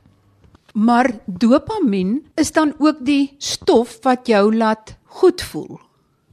Maar 0.73 1.11
dopamien 1.25 2.25
is 2.35 2.51
dan 2.51 2.73
ook 2.77 3.05
die 3.05 3.35
stof 3.37 3.97
wat 4.01 4.27
jou 4.27 4.55
laat 4.55 4.95
goed 5.03 5.41
voel. 5.41 5.79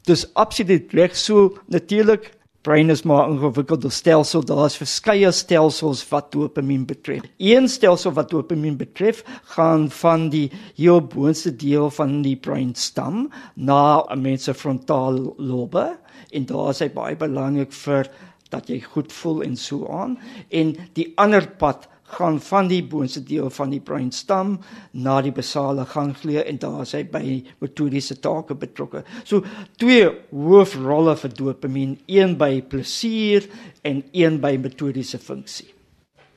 Dis 0.03 0.35
absoluut 0.35 0.93
reg 0.93 1.17
so 1.17 1.59
natuurlik 1.67 2.39
brein 2.69 2.91
is 2.91 3.03
maar 3.03 3.29
'n 3.29 3.33
ingewikkelde 3.33 3.91
stelsel. 3.91 4.45
Daar's 4.45 4.77
verskeie 4.77 5.31
stelsels 5.33 6.09
wat 6.09 6.33
dopamien 6.33 6.87
betref. 6.87 7.23
Een 7.37 7.69
stelsel 7.69 8.13
wat 8.13 8.31
dopamien 8.31 8.77
betref, 8.77 9.25
gaan 9.45 9.91
van 9.91 10.29
die 10.29 10.51
heel 10.75 11.01
boonste 11.01 11.57
deel 11.57 11.91
van 11.91 12.23
die 12.23 12.37
breinstam 12.37 13.31
na 13.55 14.05
'n 14.09 14.21
mens 14.21 14.45
se 14.45 14.55
frontale 14.55 15.33
lobe 15.37 15.99
en 16.31 16.47
daar 16.47 16.71
is 16.71 16.79
hy 16.79 16.91
baie 16.91 17.17
belangrik 17.17 17.73
vir 17.73 18.11
dat 18.49 18.69
jy 18.69 18.81
goed 18.81 19.13
voel 19.13 19.43
en 19.43 19.57
so 19.57 19.87
aan 19.89 20.19
en 20.49 20.77
die 20.93 21.13
ander 21.17 21.49
pad 21.59 21.89
gaan 22.17 22.41
van 22.41 22.69
die 22.71 22.83
boonste 22.83 23.23
deel 23.25 23.51
van 23.53 23.73
die 23.75 23.81
breinstam 23.85 24.59
na 24.93 25.19
die 25.25 25.33
basale 25.35 25.85
ganglia 25.89 26.45
en 26.49 26.61
daar 26.63 26.83
is 26.87 26.95
hy 26.97 27.03
by 27.05 27.25
motoriese 27.61 28.19
take 28.25 28.57
betrokke. 28.59 29.05
So 29.25 29.45
twee 29.77 30.09
hoofrolle 30.33 31.17
vir 31.21 31.35
dopamien, 31.37 31.99
een 32.07 32.37
by 32.41 32.63
plesier 32.63 33.49
en 33.83 34.05
een 34.13 34.41
by 34.41 34.57
motoriese 34.63 35.21
funksie. 35.21 35.69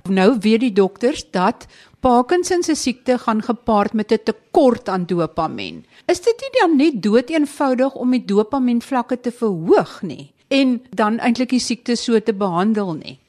Nou 0.10 0.34
weet 0.42 0.64
die 0.66 0.74
dokters 0.74 1.24
dat 1.32 1.68
Parkinson 2.02 2.64
se 2.66 2.76
siekte 2.76 3.18
gaan 3.22 3.42
gepaard 3.46 3.94
met 3.94 4.12
'n 4.12 4.24
tekort 4.24 4.90
aan 4.90 5.06
dopamien. 5.06 5.86
Is 6.08 6.22
dit 6.22 6.36
nie 6.42 6.60
dan 6.60 6.78
net 6.78 7.04
doeteenvoudig 7.04 7.96
om 7.96 8.12
die 8.12 8.26
dopamien 8.26 8.82
vlakke 8.82 9.20
te 9.20 9.32
verhoog 9.32 10.02
nie 10.02 10.34
en 10.48 10.82
dan 10.90 11.20
eintlik 11.20 11.50
die 11.50 11.60
siekte 11.60 11.96
so 11.96 12.20
te 12.20 12.34
behandel 12.34 12.94
nie? 12.94 13.21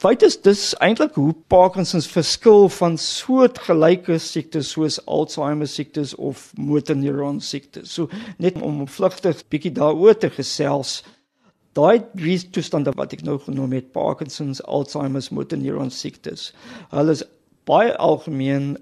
Feit 0.00 0.22
is 0.24 0.38
dis 0.40 0.60
eintlik 0.80 1.18
hoe 1.20 1.34
Parkinson 1.52 2.00
se 2.00 2.08
verskil 2.08 2.70
van 2.72 2.94
soortgelyke 2.96 4.14
siektes 4.24 4.70
soos 4.72 4.96
Alzheimer 5.04 5.68
siektes 5.68 6.14
of 6.16 6.46
motorneuron 6.56 7.42
siektes. 7.44 7.92
So 7.98 8.08
net 8.40 8.56
om 8.64 8.78
vlugtig 8.88 9.42
bietjie 9.52 9.74
daaroor 9.76 10.16
te 10.16 10.30
gesels. 10.32 11.02
Daai 11.76 12.00
drie 12.14 12.38
toestande 12.48 12.94
wat 12.96 13.12
ek 13.12 13.26
nou 13.28 13.36
genoem 13.44 13.76
het, 13.76 13.90
Parkinson, 13.92 14.54
Alzheimer, 14.64 15.26
motorneuron 15.36 15.92
siektes. 15.92 16.54
Hulle 16.94 17.18
is 17.18 17.26
baie 17.68 17.92
algemeen 18.00 18.78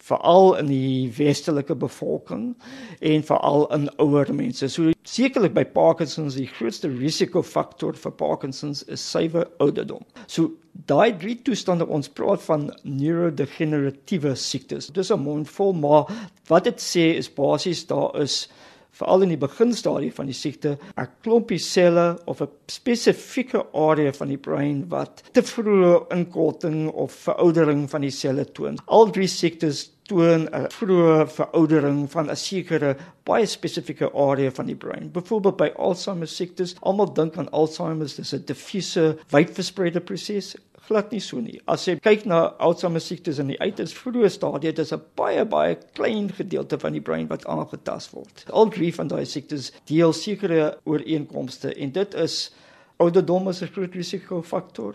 veral 0.00 0.54
in 0.58 0.70
die 0.70 1.10
westelike 1.16 1.74
bevolking 1.76 2.54
en 3.00 3.26
veral 3.26 3.66
in 3.74 3.88
ouer 4.00 4.32
mense. 4.34 4.68
So 4.68 4.92
sekerlik 5.08 5.54
by 5.56 5.64
Parkinsons 5.74 6.38
die 6.38 6.48
grootste 6.48 6.90
risikofaktor 6.92 7.98
vir 8.00 8.16
Parkinsons 8.16 8.82
is 8.88 9.04
suiwer 9.04 9.48
ouderdom. 9.60 10.06
So 10.26 10.52
daai 10.88 11.12
drie 11.20 11.36
toestande 11.44 11.86
ons 11.86 12.08
praat 12.08 12.42
van 12.46 12.70
neurodegeneratiewe 12.84 14.34
siektes. 14.36 14.88
Dis 14.94 15.12
'n 15.12 15.20
mondvol, 15.20 15.72
maar 15.72 16.08
wat 16.48 16.64
dit 16.64 16.80
sê 16.80 17.16
is 17.16 17.28
basies 17.28 17.86
daar 17.86 18.16
is 18.20 18.48
veral 18.90 19.22
in 19.22 19.28
die 19.34 19.40
beginstadie 19.40 20.12
van 20.12 20.26
die 20.26 20.36
siekte 20.36 20.78
'n 20.96 21.08
klompie 21.22 21.58
selle 21.58 22.18
of 22.26 22.42
'n 22.42 22.48
spesifieke 22.68 23.64
area 23.72 24.12
van 24.12 24.28
die 24.28 24.38
brein 24.38 24.88
wat 24.88 25.22
te 25.32 25.42
vroeë 25.42 26.10
inkorting 26.16 26.90
of 26.90 27.12
veroudering 27.12 27.88
van 27.90 28.00
die 28.00 28.10
selle 28.10 28.44
toon. 28.44 28.78
Al 28.86 29.10
drie 29.10 29.28
siektes 29.28 29.90
toon 30.10 30.48
'n 30.50 30.66
vroeë 30.74 31.28
veroudering 31.36 32.10
van 32.10 32.30
'n 32.30 32.36
sekere 32.36 32.96
baie 33.24 33.46
spesifieke 33.46 34.10
area 34.12 34.50
van 34.50 34.66
die 34.66 34.76
brein. 34.76 35.10
Byvoorbeeld 35.12 35.56
by 35.56 35.70
Alzheimer 35.76 36.26
siektes, 36.26 36.74
almal 36.80 37.12
dink 37.14 37.36
aan 37.36 37.50
Alzheimer 37.50 38.04
as 38.04 38.34
'n 38.34 38.42
diffuse, 38.44 39.16
wydverspreide 39.30 40.00
proses 40.00 40.56
glad 40.90 41.12
nie 41.14 41.22
so 41.22 41.40
nie. 41.42 41.58
As 41.70 41.86
jy 41.86 41.96
kyk 42.02 42.26
na 42.30 42.40
Alzheimer 42.62 43.02
siektes 43.02 43.38
in 43.42 43.52
die 43.52 43.58
uiters 43.62 43.94
vroeë 43.96 44.30
stadie, 44.34 44.70
dit 44.70 44.82
is 44.82 44.92
'n 44.92 45.02
baie 45.16 45.44
baie 45.44 45.76
klein 45.94 46.30
gedeelte 46.38 46.78
van 46.78 46.92
die 46.92 47.04
brein 47.08 47.28
wat 47.28 47.46
aangetast 47.46 48.12
word. 48.14 48.44
Al 48.50 48.70
drie 48.70 48.92
van 48.94 49.08
daai 49.08 49.24
siektes 49.24 49.72
deel 49.86 50.12
sekere 50.12 50.78
ooreenkomste 50.84 51.74
en 51.74 51.92
dit 51.92 52.14
is 52.14 52.50
ouderdom 52.98 53.48
is 53.48 53.62
'n 53.62 53.72
groot 53.74 53.94
risikofaktor. 53.94 54.94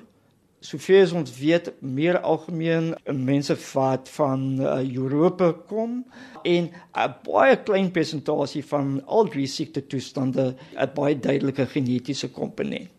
Sover 0.59 1.15
ons 1.15 1.31
weet, 1.39 1.71
meer 1.81 2.19
algemeen 2.19 2.95
mense 3.05 3.55
wat 3.73 4.09
van 4.09 4.57
uh, 4.59 4.95
Europa 4.95 5.53
kom 5.67 6.05
en 6.43 6.69
'n 7.05 7.15
baie 7.23 7.55
klein 7.63 7.91
persentasie 7.91 8.65
van 8.65 9.01
al 9.05 9.27
drie 9.27 9.47
siekte 9.47 9.87
toestande 9.87 10.55
'n 10.75 10.89
baie 10.95 11.19
duidelike 11.19 11.65
genetiese 11.65 12.29
komponent. 12.31 12.94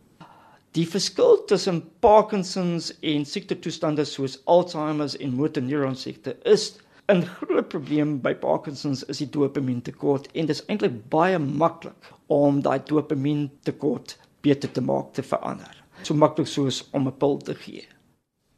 Die 0.76 0.84
verskil 0.84 1.38
tussen 1.48 1.78
Parkinsons 2.04 2.90
en 3.00 3.22
siektetoestande 3.24 4.04
soos 4.04 4.34
Alzheimer 4.44 5.08
en 5.24 5.32
motorneuron 5.38 5.94
siekte 5.96 6.34
is 6.52 6.66
'n 7.08 7.22
groot 7.38 7.70
probleem 7.72 8.10
by 8.20 8.34
Parkinsons 8.42 9.04
is 9.14 9.22
die 9.22 9.30
dopamien 9.36 9.80
tekort 9.82 10.28
en 10.34 10.46
dit 10.46 10.56
is 10.56 10.62
eintlik 10.68 10.98
baie 11.08 11.38
maklik 11.38 12.10
om 12.28 12.60
daai 12.60 12.78
dopamien 12.92 13.50
tekort 13.64 14.18
beter 14.42 14.72
te 14.72 14.84
maak 14.84 15.14
te 15.14 15.22
verander. 15.22 15.82
So 16.02 16.14
maklik 16.14 16.46
soos 16.46 16.84
om 16.92 17.08
'n 17.08 17.16
pil 17.24 17.38
te 17.38 17.54
gee. 17.54 17.88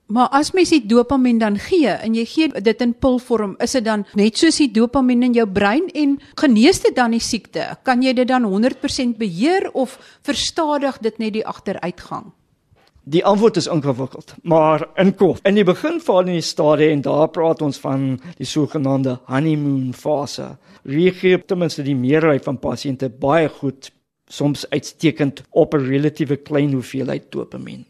Maar 0.09 0.31
as 0.33 0.55
mens 0.57 0.71
die 0.73 0.87
dopamien 0.89 1.37
dan 1.37 1.59
gee 1.61 1.93
en 1.93 2.15
jy 2.17 2.23
gee 2.25 2.61
dit 2.65 2.81
in 2.81 2.95
pilvorm, 2.97 3.59
is 3.61 3.75
dit 3.77 3.85
dan 3.85 4.07
net 4.17 4.39
soos 4.41 4.57
die 4.57 4.71
dopamien 4.73 5.27
in 5.27 5.35
jou 5.37 5.45
brein 5.45 5.91
en 5.93 6.15
genees 6.41 6.81
dit 6.81 6.95
dan 6.97 7.13
die 7.13 7.21
siekte? 7.21 7.67
Kan 7.85 8.01
jy 8.01 8.15
dit 8.17 8.29
dan 8.29 8.47
100% 8.49 9.19
beheer 9.21 9.69
of 9.77 9.99
verstadig 10.25 10.97
dit 11.05 11.19
net 11.21 11.35
die 11.37 11.45
agteruitgang? 11.45 12.31
Die 13.09 13.21
antwoord 13.25 13.61
is 13.61 13.69
ingewikkeld, 13.69 14.33
maar 14.49 14.87
in 14.97 15.13
kort. 15.17 15.45
In 15.49 15.61
die 15.61 15.67
begin 15.69 16.01
van 16.01 16.29
die 16.29 16.41
stadie 16.45 16.89
en 16.93 17.05
daar 17.05 17.29
praat 17.33 17.61
ons 17.65 17.81
van 17.81 18.15
die 18.41 18.49
sogenaamde 18.49 19.19
honeymoon 19.29 19.93
fase. 19.97 20.55
Reageer 20.89 21.45
ten 21.45 21.61
minste 21.61 21.85
die 21.85 21.97
meerderheid 21.97 22.49
van 22.49 22.61
pasiënte 22.61 23.13
baie 23.13 23.53
goed, 23.61 23.93
soms 24.29 24.65
uitstekend 24.73 25.45
op 25.51 25.75
'n 25.75 25.85
relatiewe 25.85 26.37
klein 26.37 26.73
hoeveelheid 26.73 27.33
dopamien. 27.33 27.85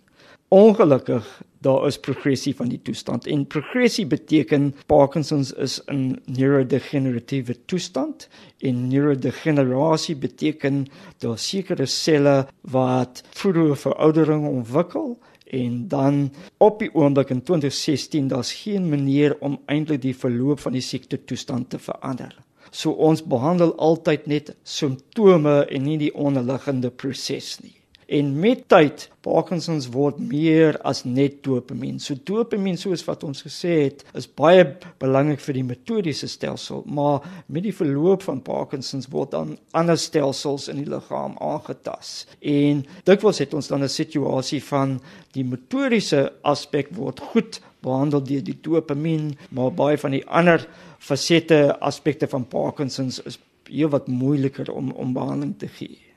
Ongelukkig 0.49 1.43
daar 1.61 1.87
is 1.87 1.99
progressie 2.01 2.55
van 2.57 2.71
die 2.73 2.79
toestand 2.83 3.27
en 3.29 3.43
progressie 3.47 4.07
beteken 4.09 4.71
Parkinsons 4.87 5.51
is 5.53 5.81
'n 5.93 6.17
neurodegeneratiewe 6.25 7.57
toestand 7.65 8.29
en 8.59 8.89
neurodegenerasie 8.89 10.17
beteken 10.17 10.87
daar 11.19 11.39
sekere 11.39 11.87
selle 11.87 12.47
wat 12.61 13.23
vroeë 13.31 13.77
veroudering 13.77 14.47
ontwikkel 14.47 15.19
en 15.45 15.89
dan 15.89 16.33
op 16.57 16.79
die 16.79 16.95
oomblik 16.95 17.31
in 17.31 17.43
2016 17.43 18.29
daar's 18.29 18.53
geen 18.53 18.89
manier 18.89 19.37
om 19.41 19.61
eintlik 19.67 20.03
die 20.03 20.17
verloop 20.17 20.61
van 20.61 20.73
die 20.73 20.81
siekte 20.81 21.25
toestand 21.25 21.71
te 21.71 21.79
verander. 21.79 22.37
So 22.71 22.91
ons 22.91 23.25
behandel 23.25 23.77
altyd 23.77 24.27
net 24.27 24.57
simptome 24.63 25.65
en 25.65 25.83
nie 25.83 25.99
die 25.99 26.15
onderliggende 26.15 26.91
proses 26.91 27.59
nie. 27.61 27.78
En 28.09 28.29
met 28.41 28.63
tyd, 28.73 29.03
Parkinsons 29.21 29.91
word 29.93 30.17
meer 30.31 30.79
as 30.89 31.03
net 31.05 31.43
dopamien. 31.45 31.99
So 32.01 32.17
dopamien 32.17 32.79
soos 32.81 33.03
wat 33.05 33.27
ons 33.29 33.45
gesê 33.45 33.75
het, 33.83 34.01
is 34.17 34.25
baie 34.41 34.63
belangrik 35.03 35.43
vir 35.45 35.59
die 35.59 35.65
metodiese 35.69 36.31
stelsel, 36.33 36.81
maar 36.89 37.27
met 37.53 37.67
die 37.67 37.75
verloop 37.77 38.25
van 38.25 38.41
Parkinsons 38.47 39.11
word 39.13 39.35
dan 39.37 39.53
ander 39.77 40.01
stelsels 40.01 40.71
in 40.73 40.81
die 40.81 40.89
liggaam 40.89 41.37
aangetast. 41.45 42.33
En 42.41 42.81
dikwels 43.05 43.43
het 43.45 43.53
ons 43.53 43.69
dan 43.69 43.85
'n 43.85 43.93
situasie 43.93 44.63
van 44.65 45.03
die 45.37 45.45
metodiese 45.45 46.33
aspek 46.43 46.89
word 46.97 47.21
goed 47.21 47.61
behandel 47.85 48.25
deur 48.25 48.43
die 48.43 48.59
dopamien, 48.63 49.37
maar 49.51 49.71
baie 49.71 49.99
van 49.99 50.17
die 50.17 50.25
ander 50.27 50.65
fasette 50.99 51.77
aspekte 51.81 52.27
van 52.27 52.49
Parkinsons 52.49 53.21
is 53.27 53.39
heel 53.69 53.93
wat 53.93 54.09
moeiliker 54.09 54.73
om 54.73 54.93
om 54.93 55.13
behandeling 55.13 55.59
te 55.59 55.69
gee. 55.69 56.08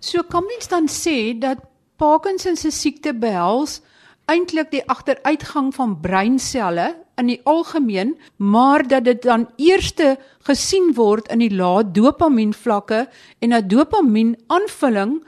So 0.00 0.22
kan 0.22 0.44
mens 0.46 0.68
dan 0.68 0.88
sê 0.88 1.38
dat 1.38 1.64
Parkinson 1.96 2.56
se 2.56 2.70
siekte 2.70 3.14
behels 3.14 3.80
eintlik 4.26 4.70
die 4.70 4.82
agteruitgang 4.90 5.70
van 5.74 6.00
breinselle 6.02 6.94
in 7.16 7.30
die 7.30 7.40
algemeen, 7.48 8.16
maar 8.36 8.84
dat 8.88 9.06
dit 9.06 9.22
dan 9.22 9.46
eerste 9.56 10.16
gesien 10.48 10.92
word 10.98 11.30
in 11.32 11.40
die 11.40 11.52
lae 11.54 11.84
dopamien 11.86 12.52
vlakke 12.54 13.06
en 13.40 13.54
dat 13.54 13.70
dopamien 13.70 14.34
aanvulling 14.52 15.20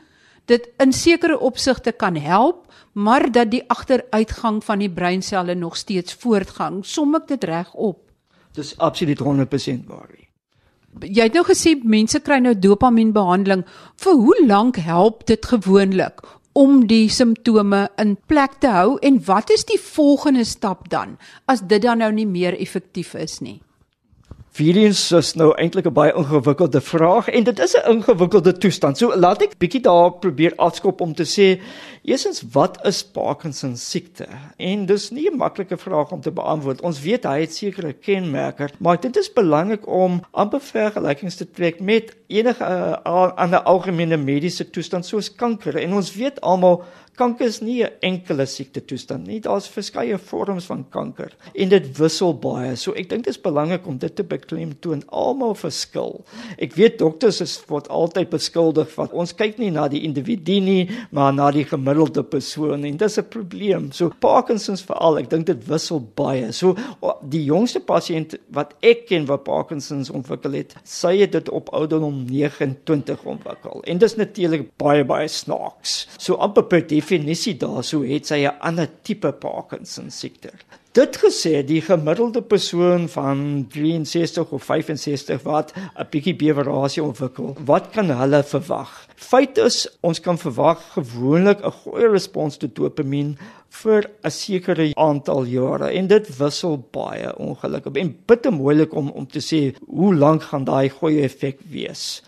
dit 0.50 0.68
in 0.82 0.92
sekere 0.92 1.38
opsigte 1.38 1.92
kan 1.92 2.16
help, 2.16 2.66
maar 2.92 3.30
dat 3.32 3.50
die 3.52 3.62
agteruitgang 3.70 4.62
van 4.64 4.82
die 4.82 4.90
breinselle 4.90 5.54
nog 5.54 5.76
steeds 5.76 6.14
voortgang. 6.14 6.84
Som 6.84 7.14
ek 7.14 7.28
dit 7.28 7.44
reg 7.44 7.72
op? 7.75 8.00
Dis 8.56 8.75
absoluut 8.78 9.20
100% 9.22 9.84
waar. 9.87 10.27
Jy 11.00 11.28
het 11.28 11.37
nou 11.37 11.45
gesê 11.47 11.76
mense 11.85 12.18
kry 12.21 12.40
nou 12.42 12.54
dopamienbehandeling. 12.59 13.64
Vir 14.02 14.14
hoe 14.14 14.47
lank 14.47 14.76
help 14.76 15.26
dit 15.26 15.47
gewoonlik 15.47 16.25
om 16.59 16.87
die 16.90 17.07
simptome 17.12 17.85
in 18.02 18.16
plek 18.26 18.59
te 18.62 18.73
hou 18.75 18.99
en 19.07 19.21
wat 19.28 19.50
is 19.54 19.64
die 19.68 19.78
volgende 19.78 20.45
stap 20.45 20.88
dan 20.90 21.18
as 21.47 21.62
dit 21.62 21.83
dan 21.83 22.02
nou 22.02 22.11
nie 22.12 22.26
meer 22.26 22.57
effektief 22.59 23.14
is 23.14 23.38
nie? 23.40 23.61
Virens 24.59 25.12
is 25.14 25.35
nou 25.38 25.52
eintlik 25.54 25.87
'n 25.87 25.95
baie 25.95 26.12
ingewikkelde 26.18 26.80
vraag 26.80 27.28
en 27.28 27.45
dit 27.45 27.59
is 27.59 27.76
'n 27.76 27.90
ingewikkelde 27.90 28.52
toestand. 28.59 28.99
So 28.99 29.14
laat 29.14 29.42
ek 29.42 29.59
bietjie 29.59 29.80
daar 29.80 30.18
probeer 30.18 30.52
afskop 30.57 31.00
om 31.00 31.14
te 31.14 31.23
sê, 31.23 31.61
eersins 32.08 32.42
wat 32.54 32.78
is 32.88 33.02
Parkinson 33.04 33.76
siekte? 33.76 34.26
En 34.56 34.86
dis 34.86 35.10
nie 35.10 35.28
'n 35.30 35.36
maklike 35.36 35.76
vraag 35.76 36.12
om 36.12 36.20
te 36.20 36.30
beantwoord. 36.30 36.80
Ons 36.80 37.00
weet 37.00 37.24
hy 37.24 37.40
het 37.40 37.54
sekere 37.54 37.92
kenmerke, 37.92 38.68
maar 38.78 39.00
dit 39.00 39.16
is 39.16 39.32
belangrik 39.32 39.86
om 39.86 40.20
amper 40.30 40.60
vergelykings 40.60 41.36
te 41.36 41.50
trek 41.50 41.80
met 41.80 42.16
enige 42.26 42.64
uh, 42.64 43.32
ander 43.36 43.60
algemene 43.62 44.16
mediese 44.16 44.70
toestand 44.70 45.06
soos 45.06 45.34
kanker. 45.34 45.76
En 45.76 45.92
ons 45.92 46.14
weet 46.14 46.40
almal 46.40 46.84
Kanker 47.18 47.48
is 47.50 47.60
nie 47.60 47.82
'n 47.82 47.90
enkele 48.00 48.46
siekte 48.46 48.84
toestand 48.84 49.26
nie. 49.26 49.40
Daar's 49.40 49.66
verskeie 49.66 50.18
vorms 50.18 50.64
van 50.64 50.84
kanker 50.88 51.34
en 51.54 51.68
dit 51.68 51.98
wissel 51.98 52.38
baie. 52.38 52.76
So 52.76 52.92
ek 52.92 53.08
dink 53.08 53.24
dit 53.24 53.34
is 53.34 53.40
belangrik 53.40 53.86
om 53.86 53.98
dit 53.98 54.14
te 54.16 54.22
beklemtoon. 54.22 55.02
Almal 55.08 55.54
verskil. 55.54 56.24
Ek 56.58 56.74
weet 56.74 56.98
dokters 56.98 57.40
is 57.40 57.64
word 57.66 57.88
altyd 57.88 58.30
beskuldig 58.30 58.92
van 58.92 59.10
ons 59.10 59.34
kyk 59.34 59.58
nie 59.58 59.70
na 59.70 59.88
die 59.88 60.02
individu 60.02 60.60
nie, 60.60 60.90
maar 61.10 61.32
na 61.32 61.50
die 61.50 61.64
gemiddelde 61.64 61.97
persoon 62.06 62.84
en 62.84 62.96
dis 62.96 63.18
'n 63.18 63.28
probleem. 63.28 63.92
So 63.92 64.10
Parkinsons 64.18 64.82
veral, 64.82 65.18
ek 65.18 65.30
dink 65.30 65.46
dit 65.46 65.66
wissel 65.66 66.00
baie. 66.14 66.52
So 66.52 66.76
die 67.22 67.44
jongste 67.44 67.80
pasiënt 67.80 68.38
wat 68.50 68.74
ek 68.80 69.06
ken 69.06 69.26
wat 69.26 69.44
Parkinsons 69.44 70.10
ontwikkel 70.10 70.52
het, 70.52 70.74
sy 70.84 71.16
het 71.18 71.32
dit 71.32 71.48
op 71.48 71.68
ouderdom 71.68 72.24
29 72.24 73.24
ontwikkel. 73.24 73.82
En 73.84 73.98
dis 73.98 74.16
natuurlik 74.16 74.76
baie 74.76 75.04
baie 75.04 75.28
snaaks. 75.28 76.08
So 76.18 76.34
amper 76.34 76.64
per 76.64 76.86
definisie 76.86 77.56
daarso 77.56 78.02
het 78.02 78.26
sy 78.26 78.46
'n 78.46 78.58
ander 78.60 78.88
tipe 79.02 79.32
Parkinson 79.32 80.10
siekte. 80.10 80.50
Dit 80.98 81.14
gesê, 81.22 81.60
die 81.62 81.78
gemiddelde 81.84 82.40
persoon 82.42 83.04
van 83.08 83.66
63 83.70 84.48
of 84.50 84.64
65 84.64 85.42
wat 85.44 85.70
'n 85.76 86.06
bietjie 86.10 86.34
bewerasie 86.34 87.02
ontwikkel, 87.02 87.54
wat 87.64 87.90
kan 87.94 88.10
hulle 88.10 88.42
verwag? 88.42 89.06
Feit 89.14 89.58
is, 89.58 89.86
ons 90.00 90.20
kan 90.20 90.38
verwag 90.38 90.82
gewoonlik 90.96 91.62
'n 91.62 91.70
goeie 91.70 92.08
respons 92.08 92.56
tot 92.56 92.74
dopamien 92.74 93.38
vir 93.68 94.10
'n 94.24 94.30
sekere 94.30 94.90
aantal 94.94 95.44
jare 95.44 95.92
en 95.92 96.06
dit 96.06 96.36
wissel 96.38 96.76
baie 96.90 97.36
ongelukkig 97.36 97.92
en 97.94 98.16
bitter 98.26 98.52
moeilik 98.52 98.94
om 98.94 99.11
om 99.11 99.26
te 99.26 99.40
sê 99.40 99.76
hoe 99.87 100.14
lank 100.14 100.42
gaan 100.42 100.64
daai 100.64 100.88
goeie 100.88 101.22
effek 101.22 101.58
wees. 101.70 102.22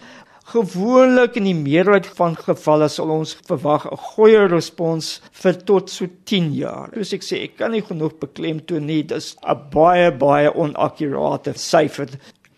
Gewoonlik 0.50 1.36
in 1.38 1.44
die 1.46 1.54
meerderheid 1.54 2.08
van 2.18 2.32
gevalle 2.34 2.88
sal 2.90 3.10
ons 3.14 3.36
verwag 3.46 3.84
'n 3.86 3.98
goeie 4.14 4.48
respons 4.50 5.20
vir 5.42 5.54
tot 5.68 5.90
so 5.90 6.08
10 6.26 6.48
jaar. 6.54 6.90
Soos 6.94 7.12
ek 7.12 7.22
sê, 7.22 7.36
ek 7.44 7.54
kan 7.58 7.70
nie 7.70 7.82
genoeg 7.82 8.18
beklemtoon 8.18 8.86
nie, 8.86 9.02
dis 9.04 9.36
'n 9.46 9.70
baie 9.70 10.10
baie 10.10 10.50
onakkurate 10.50 11.54
syfer. 11.54 12.08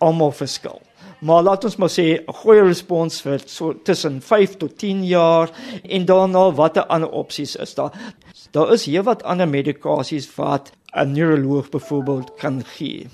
Almal 0.01 0.33
verskil. 0.33 0.81
Maar 1.21 1.43
laat 1.43 1.65
ons 1.65 1.77
maar 1.77 1.91
sê 1.91 2.17
'n 2.17 2.33
goeie 2.33 2.65
respons 2.65 3.21
vir 3.21 3.41
so 3.47 3.75
tussen 3.75 4.23
5 4.23 4.57
tot 4.57 4.79
10 4.79 5.05
jaar 5.05 5.51
en 5.85 6.07
daarna 6.07 6.51
watter 6.51 6.87
ander 6.87 7.11
opsies 7.11 7.57
is 7.57 7.75
daar? 7.75 7.93
Daar 8.53 8.73
is 8.73 8.87
heelwat 8.87 9.23
ander 9.23 9.49
medikasies 9.49 10.35
wat 10.37 10.73
'n 10.97 11.13
neuroloog 11.13 11.69
byvoorbeeld 11.69 12.35
kan 12.39 12.65
gee. 12.65 13.09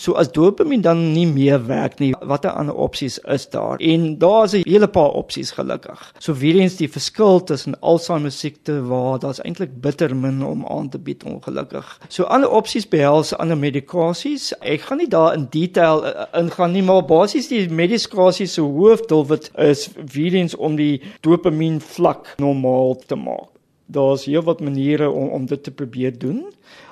So 0.00 0.14
as 0.16 0.30
dopamien 0.32 0.80
dan 0.80 1.00
nie 1.12 1.26
meer 1.28 1.58
werk 1.68 1.98
nie, 2.00 2.14
watter 2.24 2.54
ander 2.56 2.74
opsies 2.74 3.18
is 3.28 3.42
daar? 3.52 3.76
En 3.84 4.16
daar's 4.18 4.54
'n 4.56 4.62
hele 4.64 4.88
paar 4.88 5.10
opsies 5.10 5.50
gelukkig. 5.50 6.14
So 6.18 6.32
weer 6.34 6.56
eens 6.56 6.76
die 6.76 6.88
verskil 6.88 7.44
tussen 7.44 7.80
Alzheimer 7.80 8.30
siekte 8.32 8.80
waar 8.86 9.18
daar's 9.18 9.40
eintlik 9.40 9.80
bitter 9.80 10.16
min 10.16 10.42
om 10.44 10.66
aan 10.66 10.88
te 10.88 10.98
bied 10.98 11.24
ongelukkig. 11.24 12.00
So 12.08 12.22
ander 12.22 12.50
opsies 12.50 12.88
behels 12.88 13.36
ander 13.36 13.58
medikasies. 13.58 14.52
Ek 14.60 14.80
gaan 14.80 14.98
nie 14.98 15.08
daar 15.08 15.34
in 15.34 15.46
detail 15.50 16.06
uh, 16.06 16.24
ingaan 16.32 16.72
nie, 16.72 16.82
maar 16.82 17.04
basies 17.04 17.48
die 17.48 17.68
medikasie 17.68 18.46
se 18.46 18.60
hoofdoelwit 18.60 19.50
is 19.54 19.90
weer 20.12 20.34
eens 20.34 20.56
om 20.56 20.76
die 20.76 21.02
dopamien 21.20 21.80
vlak 21.80 22.34
normaal 22.36 22.96
te 23.06 23.14
maak. 23.14 23.48
Daar's 23.86 24.24
heelwat 24.24 24.60
maniere 24.60 25.10
om 25.10 25.28
om 25.28 25.46
dit 25.46 25.62
te 25.62 25.70
probeer 25.70 26.18
doen. 26.18 26.44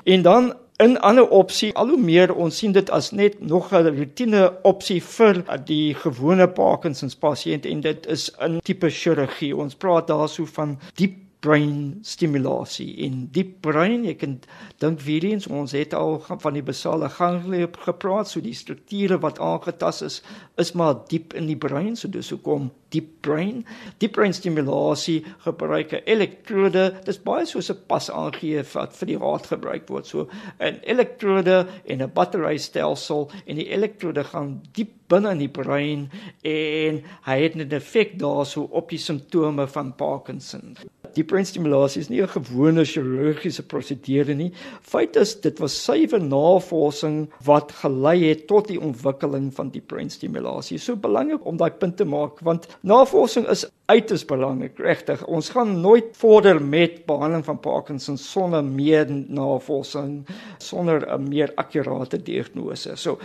En 0.04 0.22
dan 0.22 0.52
In 0.78 1.00
ander 1.00 1.28
opsie, 1.28 1.72
al 1.74 1.88
hoe 1.90 1.98
meer 1.98 2.30
ons 2.34 2.58
sien 2.62 2.72
dit 2.72 2.90
as 2.94 3.08
net 3.10 3.40
nog 3.42 3.72
'n 3.74 3.88
rotine 3.96 4.42
opsie 4.62 5.00
vir 5.02 5.42
die 5.66 5.94
gewone 5.94 6.46
Parkinson 6.48 7.10
pasiënt 7.20 7.66
en 7.66 7.80
dit 7.80 8.06
is 8.06 8.30
'n 8.38 8.60
tipe 8.62 8.90
chirurgie. 8.90 9.56
Ons 9.56 9.74
praat 9.74 10.06
daarso 10.06 10.44
van 10.46 10.78
diep 10.94 11.16
brain 11.40 11.98
stimulasie 12.02 12.96
in 13.06 13.28
diep 13.34 13.60
brein. 13.62 14.02
Jy 14.06 14.14
kan 14.18 14.34
dink 14.82 15.02
weer 15.06 15.24
eens 15.28 15.46
ons 15.46 15.74
het 15.76 15.94
al 15.94 16.18
van 16.26 16.56
die 16.56 16.64
basale 16.66 17.10
ganglia 17.14 17.68
gepraat 17.84 18.30
so 18.30 18.42
die 18.42 18.56
strukture 18.56 19.20
wat 19.22 19.38
aangetast 19.42 20.02
is 20.06 20.18
is 20.58 20.74
maar 20.74 20.96
diep 21.12 21.36
in 21.38 21.46
die 21.46 21.58
brein 21.58 21.94
so 21.96 22.10
dis 22.10 22.32
hoekom 22.34 22.70
deep 22.94 23.10
brain 23.22 23.62
deep 24.02 24.16
brain 24.16 24.34
stimulasie 24.34 25.20
gebruik 25.46 25.94
elektrode 26.00 26.88
dis 27.06 27.22
baie 27.22 27.46
soos 27.46 27.70
'n 27.70 27.86
pas 27.86 28.10
aangee 28.10 28.64
wat 28.74 28.96
vir 28.98 29.06
die 29.06 29.18
hart 29.18 29.46
gebruik 29.46 29.88
word. 29.88 30.06
So 30.06 30.28
'n 30.58 30.80
elektrode 30.82 31.66
en 31.86 32.02
'n 32.02 32.12
batterystelsel 32.14 33.30
en 33.46 33.56
die 33.56 33.70
elektrode 33.70 34.24
gaan 34.24 34.62
diep 34.72 34.94
binne 35.08 35.30
in 35.30 35.38
die 35.38 35.54
brein 35.60 36.10
en 36.42 37.02
hy 37.22 37.40
het 37.42 37.54
'n 37.54 37.70
effek 37.70 38.18
daarso 38.18 38.62
op 38.62 38.90
die 38.90 38.98
simptome 38.98 39.66
van 39.66 39.94
Parkinson 39.94 40.76
die 41.16 41.24
breinstimulasie 41.24 42.00
is 42.00 42.08
nie 42.10 42.20
'n 42.22 42.28
gewone 42.28 42.84
chirurgiese 42.84 43.62
prosedure 43.62 44.34
nie. 44.34 44.52
Feit 44.82 45.16
is 45.16 45.34
dit 45.40 45.58
was 45.58 45.84
suiwer 45.84 46.20
navorsing 46.20 47.28
wat 47.44 47.72
gelei 47.72 48.28
het 48.28 48.46
tot 48.46 48.68
die 48.68 48.80
ontwikkeling 48.80 49.54
van 49.54 49.70
die 49.70 49.80
breinstimulasie. 49.80 50.78
So 50.78 50.96
belangrik 50.96 51.44
om 51.46 51.56
daai 51.56 51.70
punt 51.70 51.96
te 51.96 52.04
maak 52.04 52.40
want 52.40 52.66
navorsing 52.82 53.46
is 53.48 53.66
uiters 53.86 54.24
belangrik, 54.24 54.78
regtig. 54.78 55.24
Ons 55.26 55.48
gaan 55.50 55.80
nooit 55.80 56.04
vorder 56.12 56.62
met 56.62 57.06
behandeling 57.06 57.44
van 57.44 57.60
Parkinson 57.60 58.16
sonder 58.16 58.64
meer 58.64 59.06
navorsing, 59.10 60.26
sonder 60.58 61.06
'n 61.08 61.28
meer 61.28 61.52
akkurate 61.56 62.22
diagnose. 62.22 62.96
So 62.96 63.18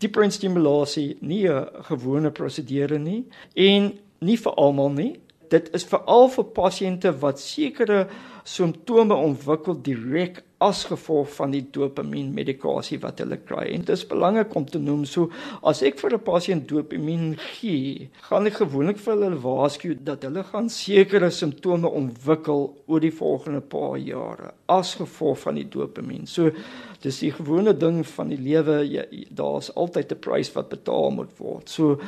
die 0.00 0.08
breinstimulasie 0.08 1.16
nie 1.20 1.48
'n 1.48 1.66
gewone 1.82 2.30
prosedure 2.30 2.98
nie 2.98 3.24
en 3.54 3.98
nie 4.20 4.36
vir 4.36 4.52
almal 4.52 4.90
nie 4.90 5.20
dit 5.50 5.70
is 5.74 5.84
veral 5.88 6.28
vir 6.28 6.44
pasiënte 6.56 7.12
wat 7.22 7.40
sekere 7.40 8.06
simptome 8.48 9.14
ontwikkel 9.14 9.76
direk 9.84 10.42
as 10.64 10.80
gevolg 10.88 11.28
van 11.36 11.52
die 11.54 11.62
dopamien 11.74 12.30
medikasie 12.34 12.98
wat 13.02 13.20
hulle 13.22 13.36
kry. 13.46 13.68
En 13.74 13.84
dit 13.84 13.92
is 13.94 14.06
belangrik 14.08 14.54
om 14.58 14.64
te 14.66 14.80
noem 14.82 15.04
so 15.06 15.30
as 15.62 15.82
ek 15.86 16.00
vir 16.00 16.16
'n 16.16 16.24
pasiënt 16.26 16.68
dopamien 16.68 17.36
gee, 17.36 18.08
gaan 18.28 18.46
ek 18.46 18.58
gewoonlik 18.62 18.98
vir 18.98 19.14
hulle 19.14 19.38
waarsku 19.44 19.94
dat 19.94 20.22
hulle 20.22 20.42
gaan 20.42 20.68
sekere 20.68 21.30
simptome 21.30 21.88
ontwikkel 21.88 22.74
oor 22.86 23.00
die 23.00 23.12
volgende 23.12 23.60
paar 23.60 23.98
jare 23.98 24.52
as 24.66 24.94
gevolg 24.94 25.38
van 25.38 25.54
die 25.54 25.68
dopamien. 25.68 26.26
So 26.26 26.50
dis 27.02 27.20
die 27.20 27.32
gewone 27.32 27.72
ding 27.72 28.04
van 28.06 28.28
die 28.28 28.40
lewe, 28.40 29.06
daar's 29.30 29.70
altyd 29.76 30.12
'n 30.12 30.20
prys 30.20 30.52
wat 30.54 30.68
betaal 30.68 31.10
moet 31.10 31.38
word. 31.38 31.68
So 31.68 32.00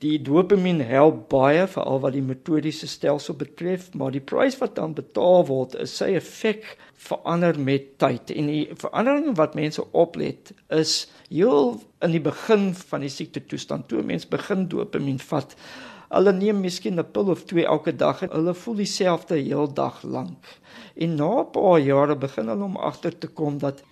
Die 0.00 0.16
dopamien 0.24 0.80
help 0.80 1.26
baie 1.28 1.66
veral 1.68 1.98
wat 2.00 2.14
die 2.16 2.24
metodiese 2.24 2.86
stelsel 2.88 3.36
betref, 3.36 3.90
maar 3.92 4.14
die 4.14 4.22
prys 4.24 4.56
wat 4.56 4.78
dan 4.78 4.94
betaal 4.96 5.44
word 5.50 5.76
is 5.82 5.92
sy 6.00 6.14
effek 6.16 6.64
verander 6.96 7.58
met 7.60 7.98
tyd 8.00 8.32
en 8.32 8.48
die 8.48 8.62
verandering 8.80 9.36
wat 9.36 9.58
mense 9.58 9.84
oplet 9.92 10.54
is 10.72 10.94
heel 11.28 11.76
in 12.00 12.16
die 12.16 12.24
begin 12.24 12.70
van 12.92 13.04
die 13.04 13.12
siekte 13.12 13.44
toestand 13.44 13.90
toe 13.92 14.00
mense 14.00 14.28
begin 14.32 14.68
dopamien 14.72 15.20
vat 15.30 15.56
Hulle 16.10 16.32
neem 16.34 16.58
miskien 16.64 16.98
'n 16.98 17.06
pil 17.14 17.28
of 17.30 17.44
twee 17.46 17.64
elke 17.72 17.92
dag 17.94 18.22
en 18.24 18.32
hulle 18.34 18.54
voel 18.62 18.80
dieselfde 18.80 19.36
heel 19.36 19.68
dag 19.80 20.00
lank. 20.02 20.48
En 20.96 21.14
na 21.20 21.30
'n 21.42 21.50
paar 21.54 21.78
jare 21.78 22.16
begin 22.16 22.48
hulle 22.50 22.64
om 22.64 22.76
agter 22.76 23.14
te 23.18 23.28
kom 23.28 23.58
dat 23.58 23.84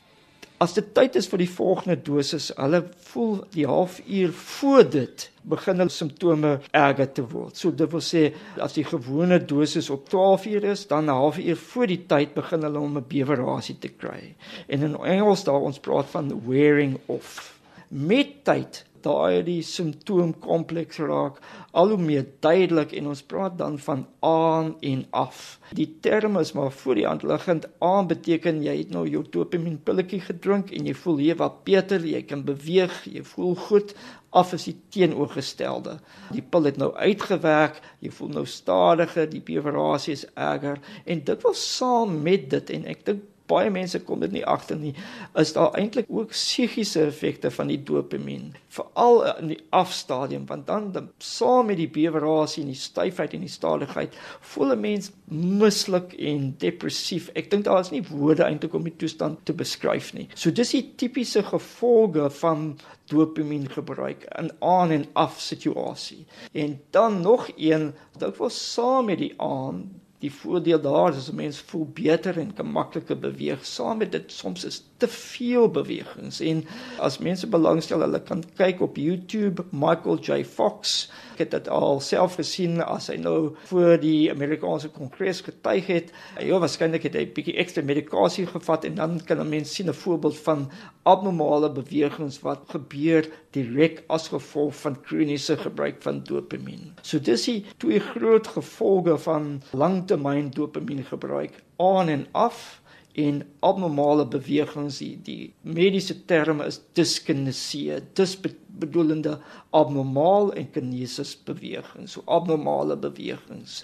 as 0.59 0.75
dit 0.75 0.87
tyd 0.95 1.17
is 1.19 1.29
vir 1.31 1.43
die 1.45 1.51
volgende 1.51 1.97
dosis, 2.03 2.51
hulle 2.59 2.83
voel 3.13 3.37
die 3.55 3.67
halfuur 3.69 4.33
voor 4.35 4.87
dit 4.91 5.27
begin 5.49 5.79
hulle 5.81 5.93
simptome 5.95 6.51
erger 6.77 7.11
te 7.15 7.25
word. 7.31 7.57
So 7.57 7.71
dit 7.73 7.93
wil 7.93 8.03
sê 8.05 8.25
as 8.65 8.75
die 8.77 8.85
gewone 8.85 9.39
dosis 9.39 9.89
op 9.95 10.09
12 10.11 10.49
uur 10.53 10.67
is, 10.75 10.87
dan 10.91 11.07
'n 11.07 11.15
halfuur 11.21 11.57
voor 11.57 11.87
die 11.87 12.03
tyd 12.07 12.35
begin 12.35 12.63
hulle 12.63 12.79
om 12.79 12.99
'n 12.99 13.07
bewerasie 13.09 13.79
te 13.79 13.89
kry. 13.89 14.35
En 14.69 14.83
in 14.83 14.97
Engels 14.97 15.45
daar 15.45 15.61
ons 15.61 15.79
praat 15.79 16.07
van 16.11 16.43
wearing 16.47 16.99
off. 17.07 17.55
Met 17.89 18.45
tyd 18.45 18.85
daai 19.05 19.43
die 19.47 19.61
simptoom 19.63 20.33
kompleks 20.45 20.99
raak 20.99 21.39
al 21.79 21.93
hoe 21.95 22.01
meer 22.03 22.27
duidelik 22.45 22.93
en 22.99 23.11
ons 23.13 23.23
praat 23.31 23.59
dan 23.59 23.79
van 23.79 24.07
aan 24.25 24.75
en 24.81 25.05
af. 25.11 25.59
Die 25.79 25.89
term 26.05 26.39
is 26.41 26.53
maar 26.57 26.73
voor 26.73 26.99
die 26.99 27.07
hand 27.07 27.23
liggend 27.23 27.69
aan 27.85 28.09
beteken 28.11 28.63
jy 28.65 28.77
het 28.81 28.91
nou 28.95 29.05
jou 29.09 29.25
dopamien 29.31 29.79
pilletjie 29.85 30.21
gedrink 30.27 30.73
en 30.75 30.89
jy 30.91 30.95
voel 30.95 31.23
jy 31.23 31.39
wat 31.39 31.63
beter, 31.69 32.05
jy 32.05 32.23
kan 32.27 32.45
beweeg, 32.49 33.01
jy 33.07 33.25
voel 33.35 33.55
goed. 33.69 33.95
Af 34.37 34.53
is 34.53 34.67
die 34.69 34.77
teenoorgestelde. 34.93 35.99
Die 36.35 36.45
pil 36.45 36.69
het 36.69 36.77
nou 36.77 36.91
uitgewerk, 36.95 37.81
jy 38.05 38.13
voel 38.13 38.35
nou 38.41 38.45
stadiger, 38.47 39.29
die 39.31 39.45
bewerasie 39.45 40.19
is 40.19 40.27
erger 40.35 40.83
en 41.05 41.25
dit 41.25 41.43
wil 41.47 41.57
saam 41.57 42.23
met 42.23 42.51
dit 42.51 42.77
en 42.77 42.89
ek 42.93 43.05
dink 43.07 43.27
baie 43.49 43.71
mense 43.73 44.01
kom 44.07 44.21
dit 44.25 44.35
nie 44.35 44.45
agter 44.47 44.79
nie, 44.79 44.95
is 45.41 45.53
daar 45.57 45.75
eintlik 45.79 46.09
ook 46.09 46.35
psigiese 46.35 47.07
effekte 47.09 47.51
van 47.55 47.73
die 47.73 47.81
dopamien, 47.83 48.53
veral 48.75 49.23
in 49.39 49.53
die 49.55 49.61
afstadium, 49.77 50.47
want 50.49 50.67
dan, 50.69 50.91
dan 50.93 51.09
saam 51.19 51.71
met 51.71 51.81
die 51.81 51.89
bewerasie 51.91 52.63
en 52.65 52.73
die 52.73 52.79
styfheid 52.79 53.35
en 53.37 53.47
die 53.47 53.53
stadigheid, 53.53 54.17
voel 54.53 54.75
'n 54.75 54.81
mens 54.81 55.11
mislik 55.33 56.13
en 56.19 56.55
depressief. 56.59 57.31
Ek 57.35 57.51
dink 57.51 57.65
daar 57.65 57.81
is 57.81 57.91
nie 57.91 58.05
woorde 58.11 58.45
eintlik 58.45 58.75
om 58.75 58.85
die 58.85 58.97
toestand 58.97 59.45
te 59.45 59.53
beskryf 59.53 60.13
nie. 60.15 60.29
So 60.35 60.51
dis 60.51 60.71
die 60.71 60.95
tipiese 60.97 61.43
gevolge 61.43 62.31
van 62.31 62.79
dopamien 63.09 63.69
gebruik 63.71 64.27
in 64.39 64.51
aan 64.61 64.91
en 64.91 65.07
af 65.13 65.41
situasie. 65.41 66.27
En 66.53 66.81
dan 66.91 67.21
nog 67.21 67.49
een, 67.57 67.95
dit 68.19 68.37
was 68.37 68.73
saam 68.73 69.05
met 69.05 69.19
die 69.19 69.35
aan 69.41 70.01
die 70.23 70.33
voordeel 70.35 70.81
daar 70.81 71.15
is 71.15 71.31
'n 71.31 71.35
mens 71.35 71.59
voel 71.59 71.87
beter 71.95 72.39
en 72.39 72.55
kan 72.55 72.71
makliker 72.71 73.19
beweeg. 73.19 73.67
Saam 73.67 73.99
met 73.99 74.13
dit 74.13 74.33
soms 74.33 74.65
is 74.65 74.83
te 74.97 75.09
veel 75.09 75.71
bewegings 75.71 76.41
en 76.41 76.65
as 76.99 77.19
mense 77.19 77.47
belangstel, 77.47 78.01
hulle 78.01 78.23
kan 78.23 78.45
kyk 78.57 78.81
op 78.81 78.97
YouTube 78.97 79.65
Michael 79.71 80.19
J 80.19 80.45
Fox. 80.45 81.11
Ek 81.39 81.45
het 81.45 81.53
dit 81.55 81.69
al 81.71 82.01
self 82.03 82.35
gesien 82.35 82.81
as 82.83 83.05
hy 83.13 83.15
nou 83.23 83.53
voor 83.71 83.93
die 84.03 84.27
Amerikaanse 84.33 84.89
Kongres 84.91 85.45
getuig 85.47 85.87
het. 85.87 86.09
Ja, 86.43 86.59
waarskynlik 86.59 87.05
het 87.07 87.15
hy 87.15 87.23
'n 87.29 87.35
bietjie 87.37 87.55
ekstra 87.63 87.85
medikasie 87.87 88.47
gevat 88.51 88.85
en 88.89 88.97
dan 88.99 89.21
kan 89.23 89.39
'n 89.39 89.49
mens 89.49 89.75
sien 89.75 89.87
'n 89.87 89.95
voorbeeld 89.95 90.37
van 90.49 90.67
abnormale 91.05 91.71
bewegings 91.71 92.41
wat 92.43 92.67
gebeur 92.75 93.31
direk 93.55 94.03
as 94.09 94.29
gevolg 94.35 94.75
van 94.81 95.01
kroniese 95.01 95.57
gebruik 95.57 96.03
van 96.03 96.25
dopamien. 96.25 96.99
So 97.03 97.21
dis 97.21 97.45
die 97.45 97.65
twee 97.77 98.01
groot 98.01 98.47
gevolge 98.47 99.19
van 99.19 99.63
langtermyn 99.71 100.51
dopamien 100.51 101.05
gebruik 101.05 101.63
aan 101.77 102.09
en 102.09 102.27
af 102.33 102.83
en 103.19 103.41
abnormale 103.67 104.27
bewegings 104.31 105.01
die, 105.03 105.15
die 105.27 105.53
mediese 105.67 106.15
term 106.31 106.63
is 106.63 106.79
dyskinesie 106.99 107.99
dis 108.19 108.37
bedoelende 108.79 109.39
abnormaal 109.75 110.53
en 110.59 110.69
kinesis 110.75 111.35
bewegings 111.49 112.15
so 112.15 112.23
abnormale 112.27 112.97
bewegings. 112.97 113.83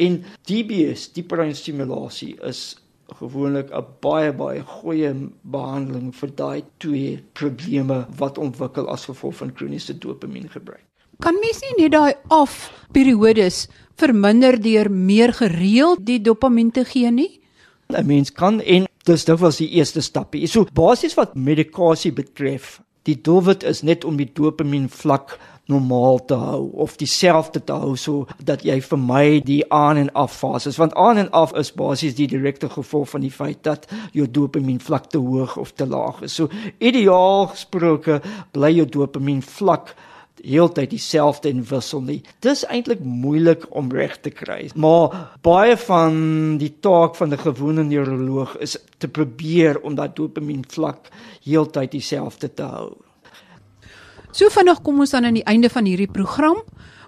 En 0.00 0.22
DBS 0.48 1.10
die 1.16 1.26
breinstimulasie 1.26 2.36
is 2.48 2.62
gewoonlik 3.18 3.72
'n 3.74 3.86
baie 4.00 4.32
baie 4.32 4.62
goeie 4.62 5.12
behandeling 5.42 6.14
vir 6.14 6.30
daai 6.36 6.62
twee 6.78 7.18
probleme 7.32 8.06
wat 8.18 8.38
ontwikkel 8.38 8.88
as 8.88 9.08
gevolg 9.10 9.34
van 9.42 9.52
kroniese 9.52 9.98
dopamien 9.98 10.48
gebruik 10.48 10.86
kan 11.20 11.36
mens 11.40 11.60
nie 11.60 11.74
net 11.82 11.92
daai 11.92 12.14
af 12.28 12.70
periodes 12.92 13.66
verminder 14.00 14.56
deur 14.62 14.90
meer 14.90 15.32
gereeld 15.32 16.06
die 16.06 16.20
dopamien 16.20 16.70
te 16.70 16.84
gee 16.84 17.10
nie 17.10 17.39
'n 17.94 18.06
mens 18.06 18.32
kan 18.32 18.60
en 18.60 18.86
dis 19.04 19.24
dit 19.24 19.38
was 19.38 19.56
die 19.56 19.68
eerste 19.68 20.00
stapie. 20.00 20.46
So 20.46 20.66
basies 20.72 21.14
wat 21.14 21.34
medikasie 21.34 22.12
betref, 22.12 22.80
die 23.02 23.20
doelwit 23.20 23.62
is 23.62 23.82
net 23.82 24.04
om 24.04 24.16
die 24.16 24.30
dopamien 24.32 24.88
vlak 24.88 25.38
normaal 25.70 26.24
te 26.24 26.34
hou 26.34 26.70
of 26.84 26.96
dieselfde 26.96 27.62
te 27.64 27.72
hou 27.72 27.94
so 27.96 28.26
dat 28.44 28.64
jy 28.66 28.80
vermy 28.82 29.40
die 29.46 29.62
aan 29.72 30.00
en 30.02 30.12
af 30.18 30.34
fases 30.36 30.78
want 30.80 30.94
aan 30.98 31.22
en 31.22 31.30
af 31.36 31.54
is 31.58 31.72
basies 31.76 32.16
die 32.18 32.28
direkte 32.30 32.68
gevolg 32.72 33.12
van 33.14 33.24
die 33.24 33.32
feit 33.34 33.62
dat 33.66 33.86
jou 34.16 34.26
dopamien 34.26 34.80
vlak 34.82 35.10
te 35.10 35.18
hoog 35.22 35.56
of 35.56 35.72
te 35.72 35.86
laag 35.86 36.22
is. 36.26 36.34
So 36.34 36.50
ideaal 36.78 37.50
gesproke 37.54 38.20
bly 38.52 38.74
jou 38.80 38.88
dopamien 38.98 39.42
vlak 39.42 39.94
heeltyd 40.42 40.90
dieselfde 40.90 41.48
en 41.48 41.64
wissel 41.64 42.02
nie. 42.02 42.22
Dis 42.40 42.64
eintlik 42.64 43.00
moeilik 43.04 43.66
om 43.70 43.90
reg 43.92 44.16
te 44.20 44.30
kry. 44.30 44.70
Maar 44.74 45.36
baie 45.42 45.76
van 45.76 46.56
die 46.58 46.72
taak 46.80 47.16
van 47.16 47.32
'n 47.32 47.38
gewone 47.38 47.84
neuroloog 47.84 48.56
is 48.58 48.78
te 48.98 49.08
probeer 49.08 49.80
om 49.80 49.94
dat 49.94 50.16
dopamien 50.16 50.64
vlak 50.68 51.08
heeltyd 51.44 51.90
dieselfde 51.90 52.54
te 52.54 52.62
hou. 52.62 52.92
So 54.32 54.48
vinnig 54.48 54.82
kom 54.82 55.00
ons 55.00 55.10
dan 55.10 55.24
aan 55.24 55.34
die 55.34 55.44
einde 55.44 55.68
van 55.68 55.84
hierdie 55.84 56.10
program. 56.10 56.62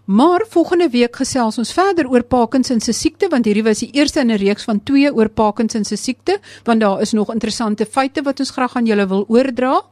Maar 0.05 0.43
volgende 0.51 0.89
week 0.91 1.17
gesels 1.17 1.59
ons 1.59 1.73
verder 1.73 2.09
oor 2.11 2.25
Parkinson 2.27 2.81
se 2.81 2.93
siekte 2.93 3.29
want 3.31 3.47
hierdie 3.47 3.63
was 3.63 3.79
die 3.85 3.93
eerste 3.95 4.21
in 4.21 4.33
'n 4.33 4.37
reeks 4.37 4.65
van 4.65 4.83
2 4.83 5.15
oor 5.15 5.29
Parkinson 5.29 5.85
se 5.85 5.97
siekte 5.97 6.41
want 6.65 6.81
daar 6.81 7.01
is 7.01 7.13
nog 7.13 7.33
interessante 7.33 7.87
feite 7.87 8.23
wat 8.23 8.41
ons 8.41 8.51
graag 8.51 8.77
aan 8.77 8.87
julle 8.87 9.07
wil 9.07 9.25
oordra 9.29 9.83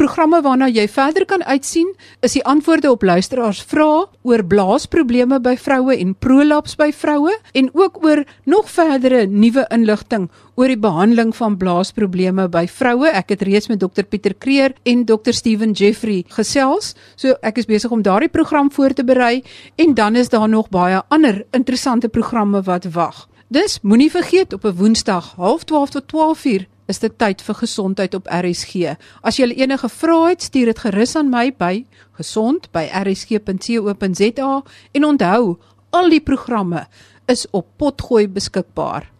programme 0.00 0.38
waarna 0.40 0.64
jy 0.72 0.86
verder 0.88 1.26
kan 1.28 1.42
uitsien 1.44 1.88
is 2.24 2.32
die 2.32 2.42
antwoorde 2.48 2.88
op 2.88 3.02
luisteraars 3.04 3.58
vrae 3.68 4.06
oor 4.24 4.42
blaasprobleme 4.48 5.36
by 5.44 5.52
vroue 5.60 5.92
en 5.92 6.14
prolaps 6.16 6.78
by 6.80 6.88
vroue 6.96 7.34
en 7.52 7.68
ook 7.76 7.98
oor 8.04 8.22
nog 8.48 8.70
verdere 8.72 9.26
nuwe 9.28 9.66
inligting 9.76 10.30
oor 10.56 10.72
die 10.72 10.80
behandeling 10.80 11.34
van 11.36 11.58
blaasprobleme 11.60 12.48
by 12.48 12.64
vroue. 12.68 13.12
Ek 13.12 13.34
het 13.34 13.44
reeds 13.44 13.68
met 13.68 13.80
dokter 13.80 14.08
Pieter 14.08 14.32
Kreer 14.32 14.72
en 14.88 15.04
dokter 15.04 15.36
Steven 15.36 15.76
Jeffrey 15.76 16.24
gesels. 16.32 16.94
So 17.16 17.36
ek 17.44 17.60
is 17.60 17.68
besig 17.68 17.92
om 17.92 18.00
daardie 18.00 18.32
program 18.32 18.72
voor 18.72 18.96
te 18.96 19.04
berei 19.04 19.42
en 19.76 19.94
dan 19.94 20.16
is 20.16 20.32
daar 20.32 20.48
nog 20.48 20.72
baie 20.72 21.02
ander 21.08 21.44
interessante 21.52 22.08
programme 22.08 22.64
wat 22.64 22.88
wag. 22.96 23.26
Dus 23.52 23.80
moenie 23.82 24.10
vergeet 24.10 24.52
op 24.52 24.64
'n 24.64 24.76
Woensdag 24.80 25.34
12:30 25.36 25.90
tot 25.90 26.08
12:00 26.08 26.69
is 26.90 26.98
dit 26.98 27.14
tyd 27.18 27.42
vir 27.46 27.54
gesondheid 27.62 28.14
op 28.18 28.26
RSG. 28.26 28.74
As 29.22 29.36
jy 29.38 29.46
enige 29.62 29.88
vrae 29.88 30.28
het, 30.32 30.42
stuur 30.42 30.66
dit 30.72 30.80
gerus 30.84 31.16
aan 31.16 31.30
my 31.30 31.52
by 31.54 31.84
gesond@rsg.co.za 32.18 34.62
en 34.92 35.04
onthou, 35.04 35.56
al 35.90 36.08
die 36.10 36.20
programme 36.20 36.86
is 37.30 37.46
op 37.50 37.66
potgooi 37.76 38.28
beskikbaar. 38.28 39.10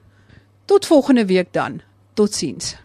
Tot 0.67 0.87
volgende 0.87 1.27
week 1.27 1.53
dan. 1.53 1.81
Totsiens. 2.15 2.77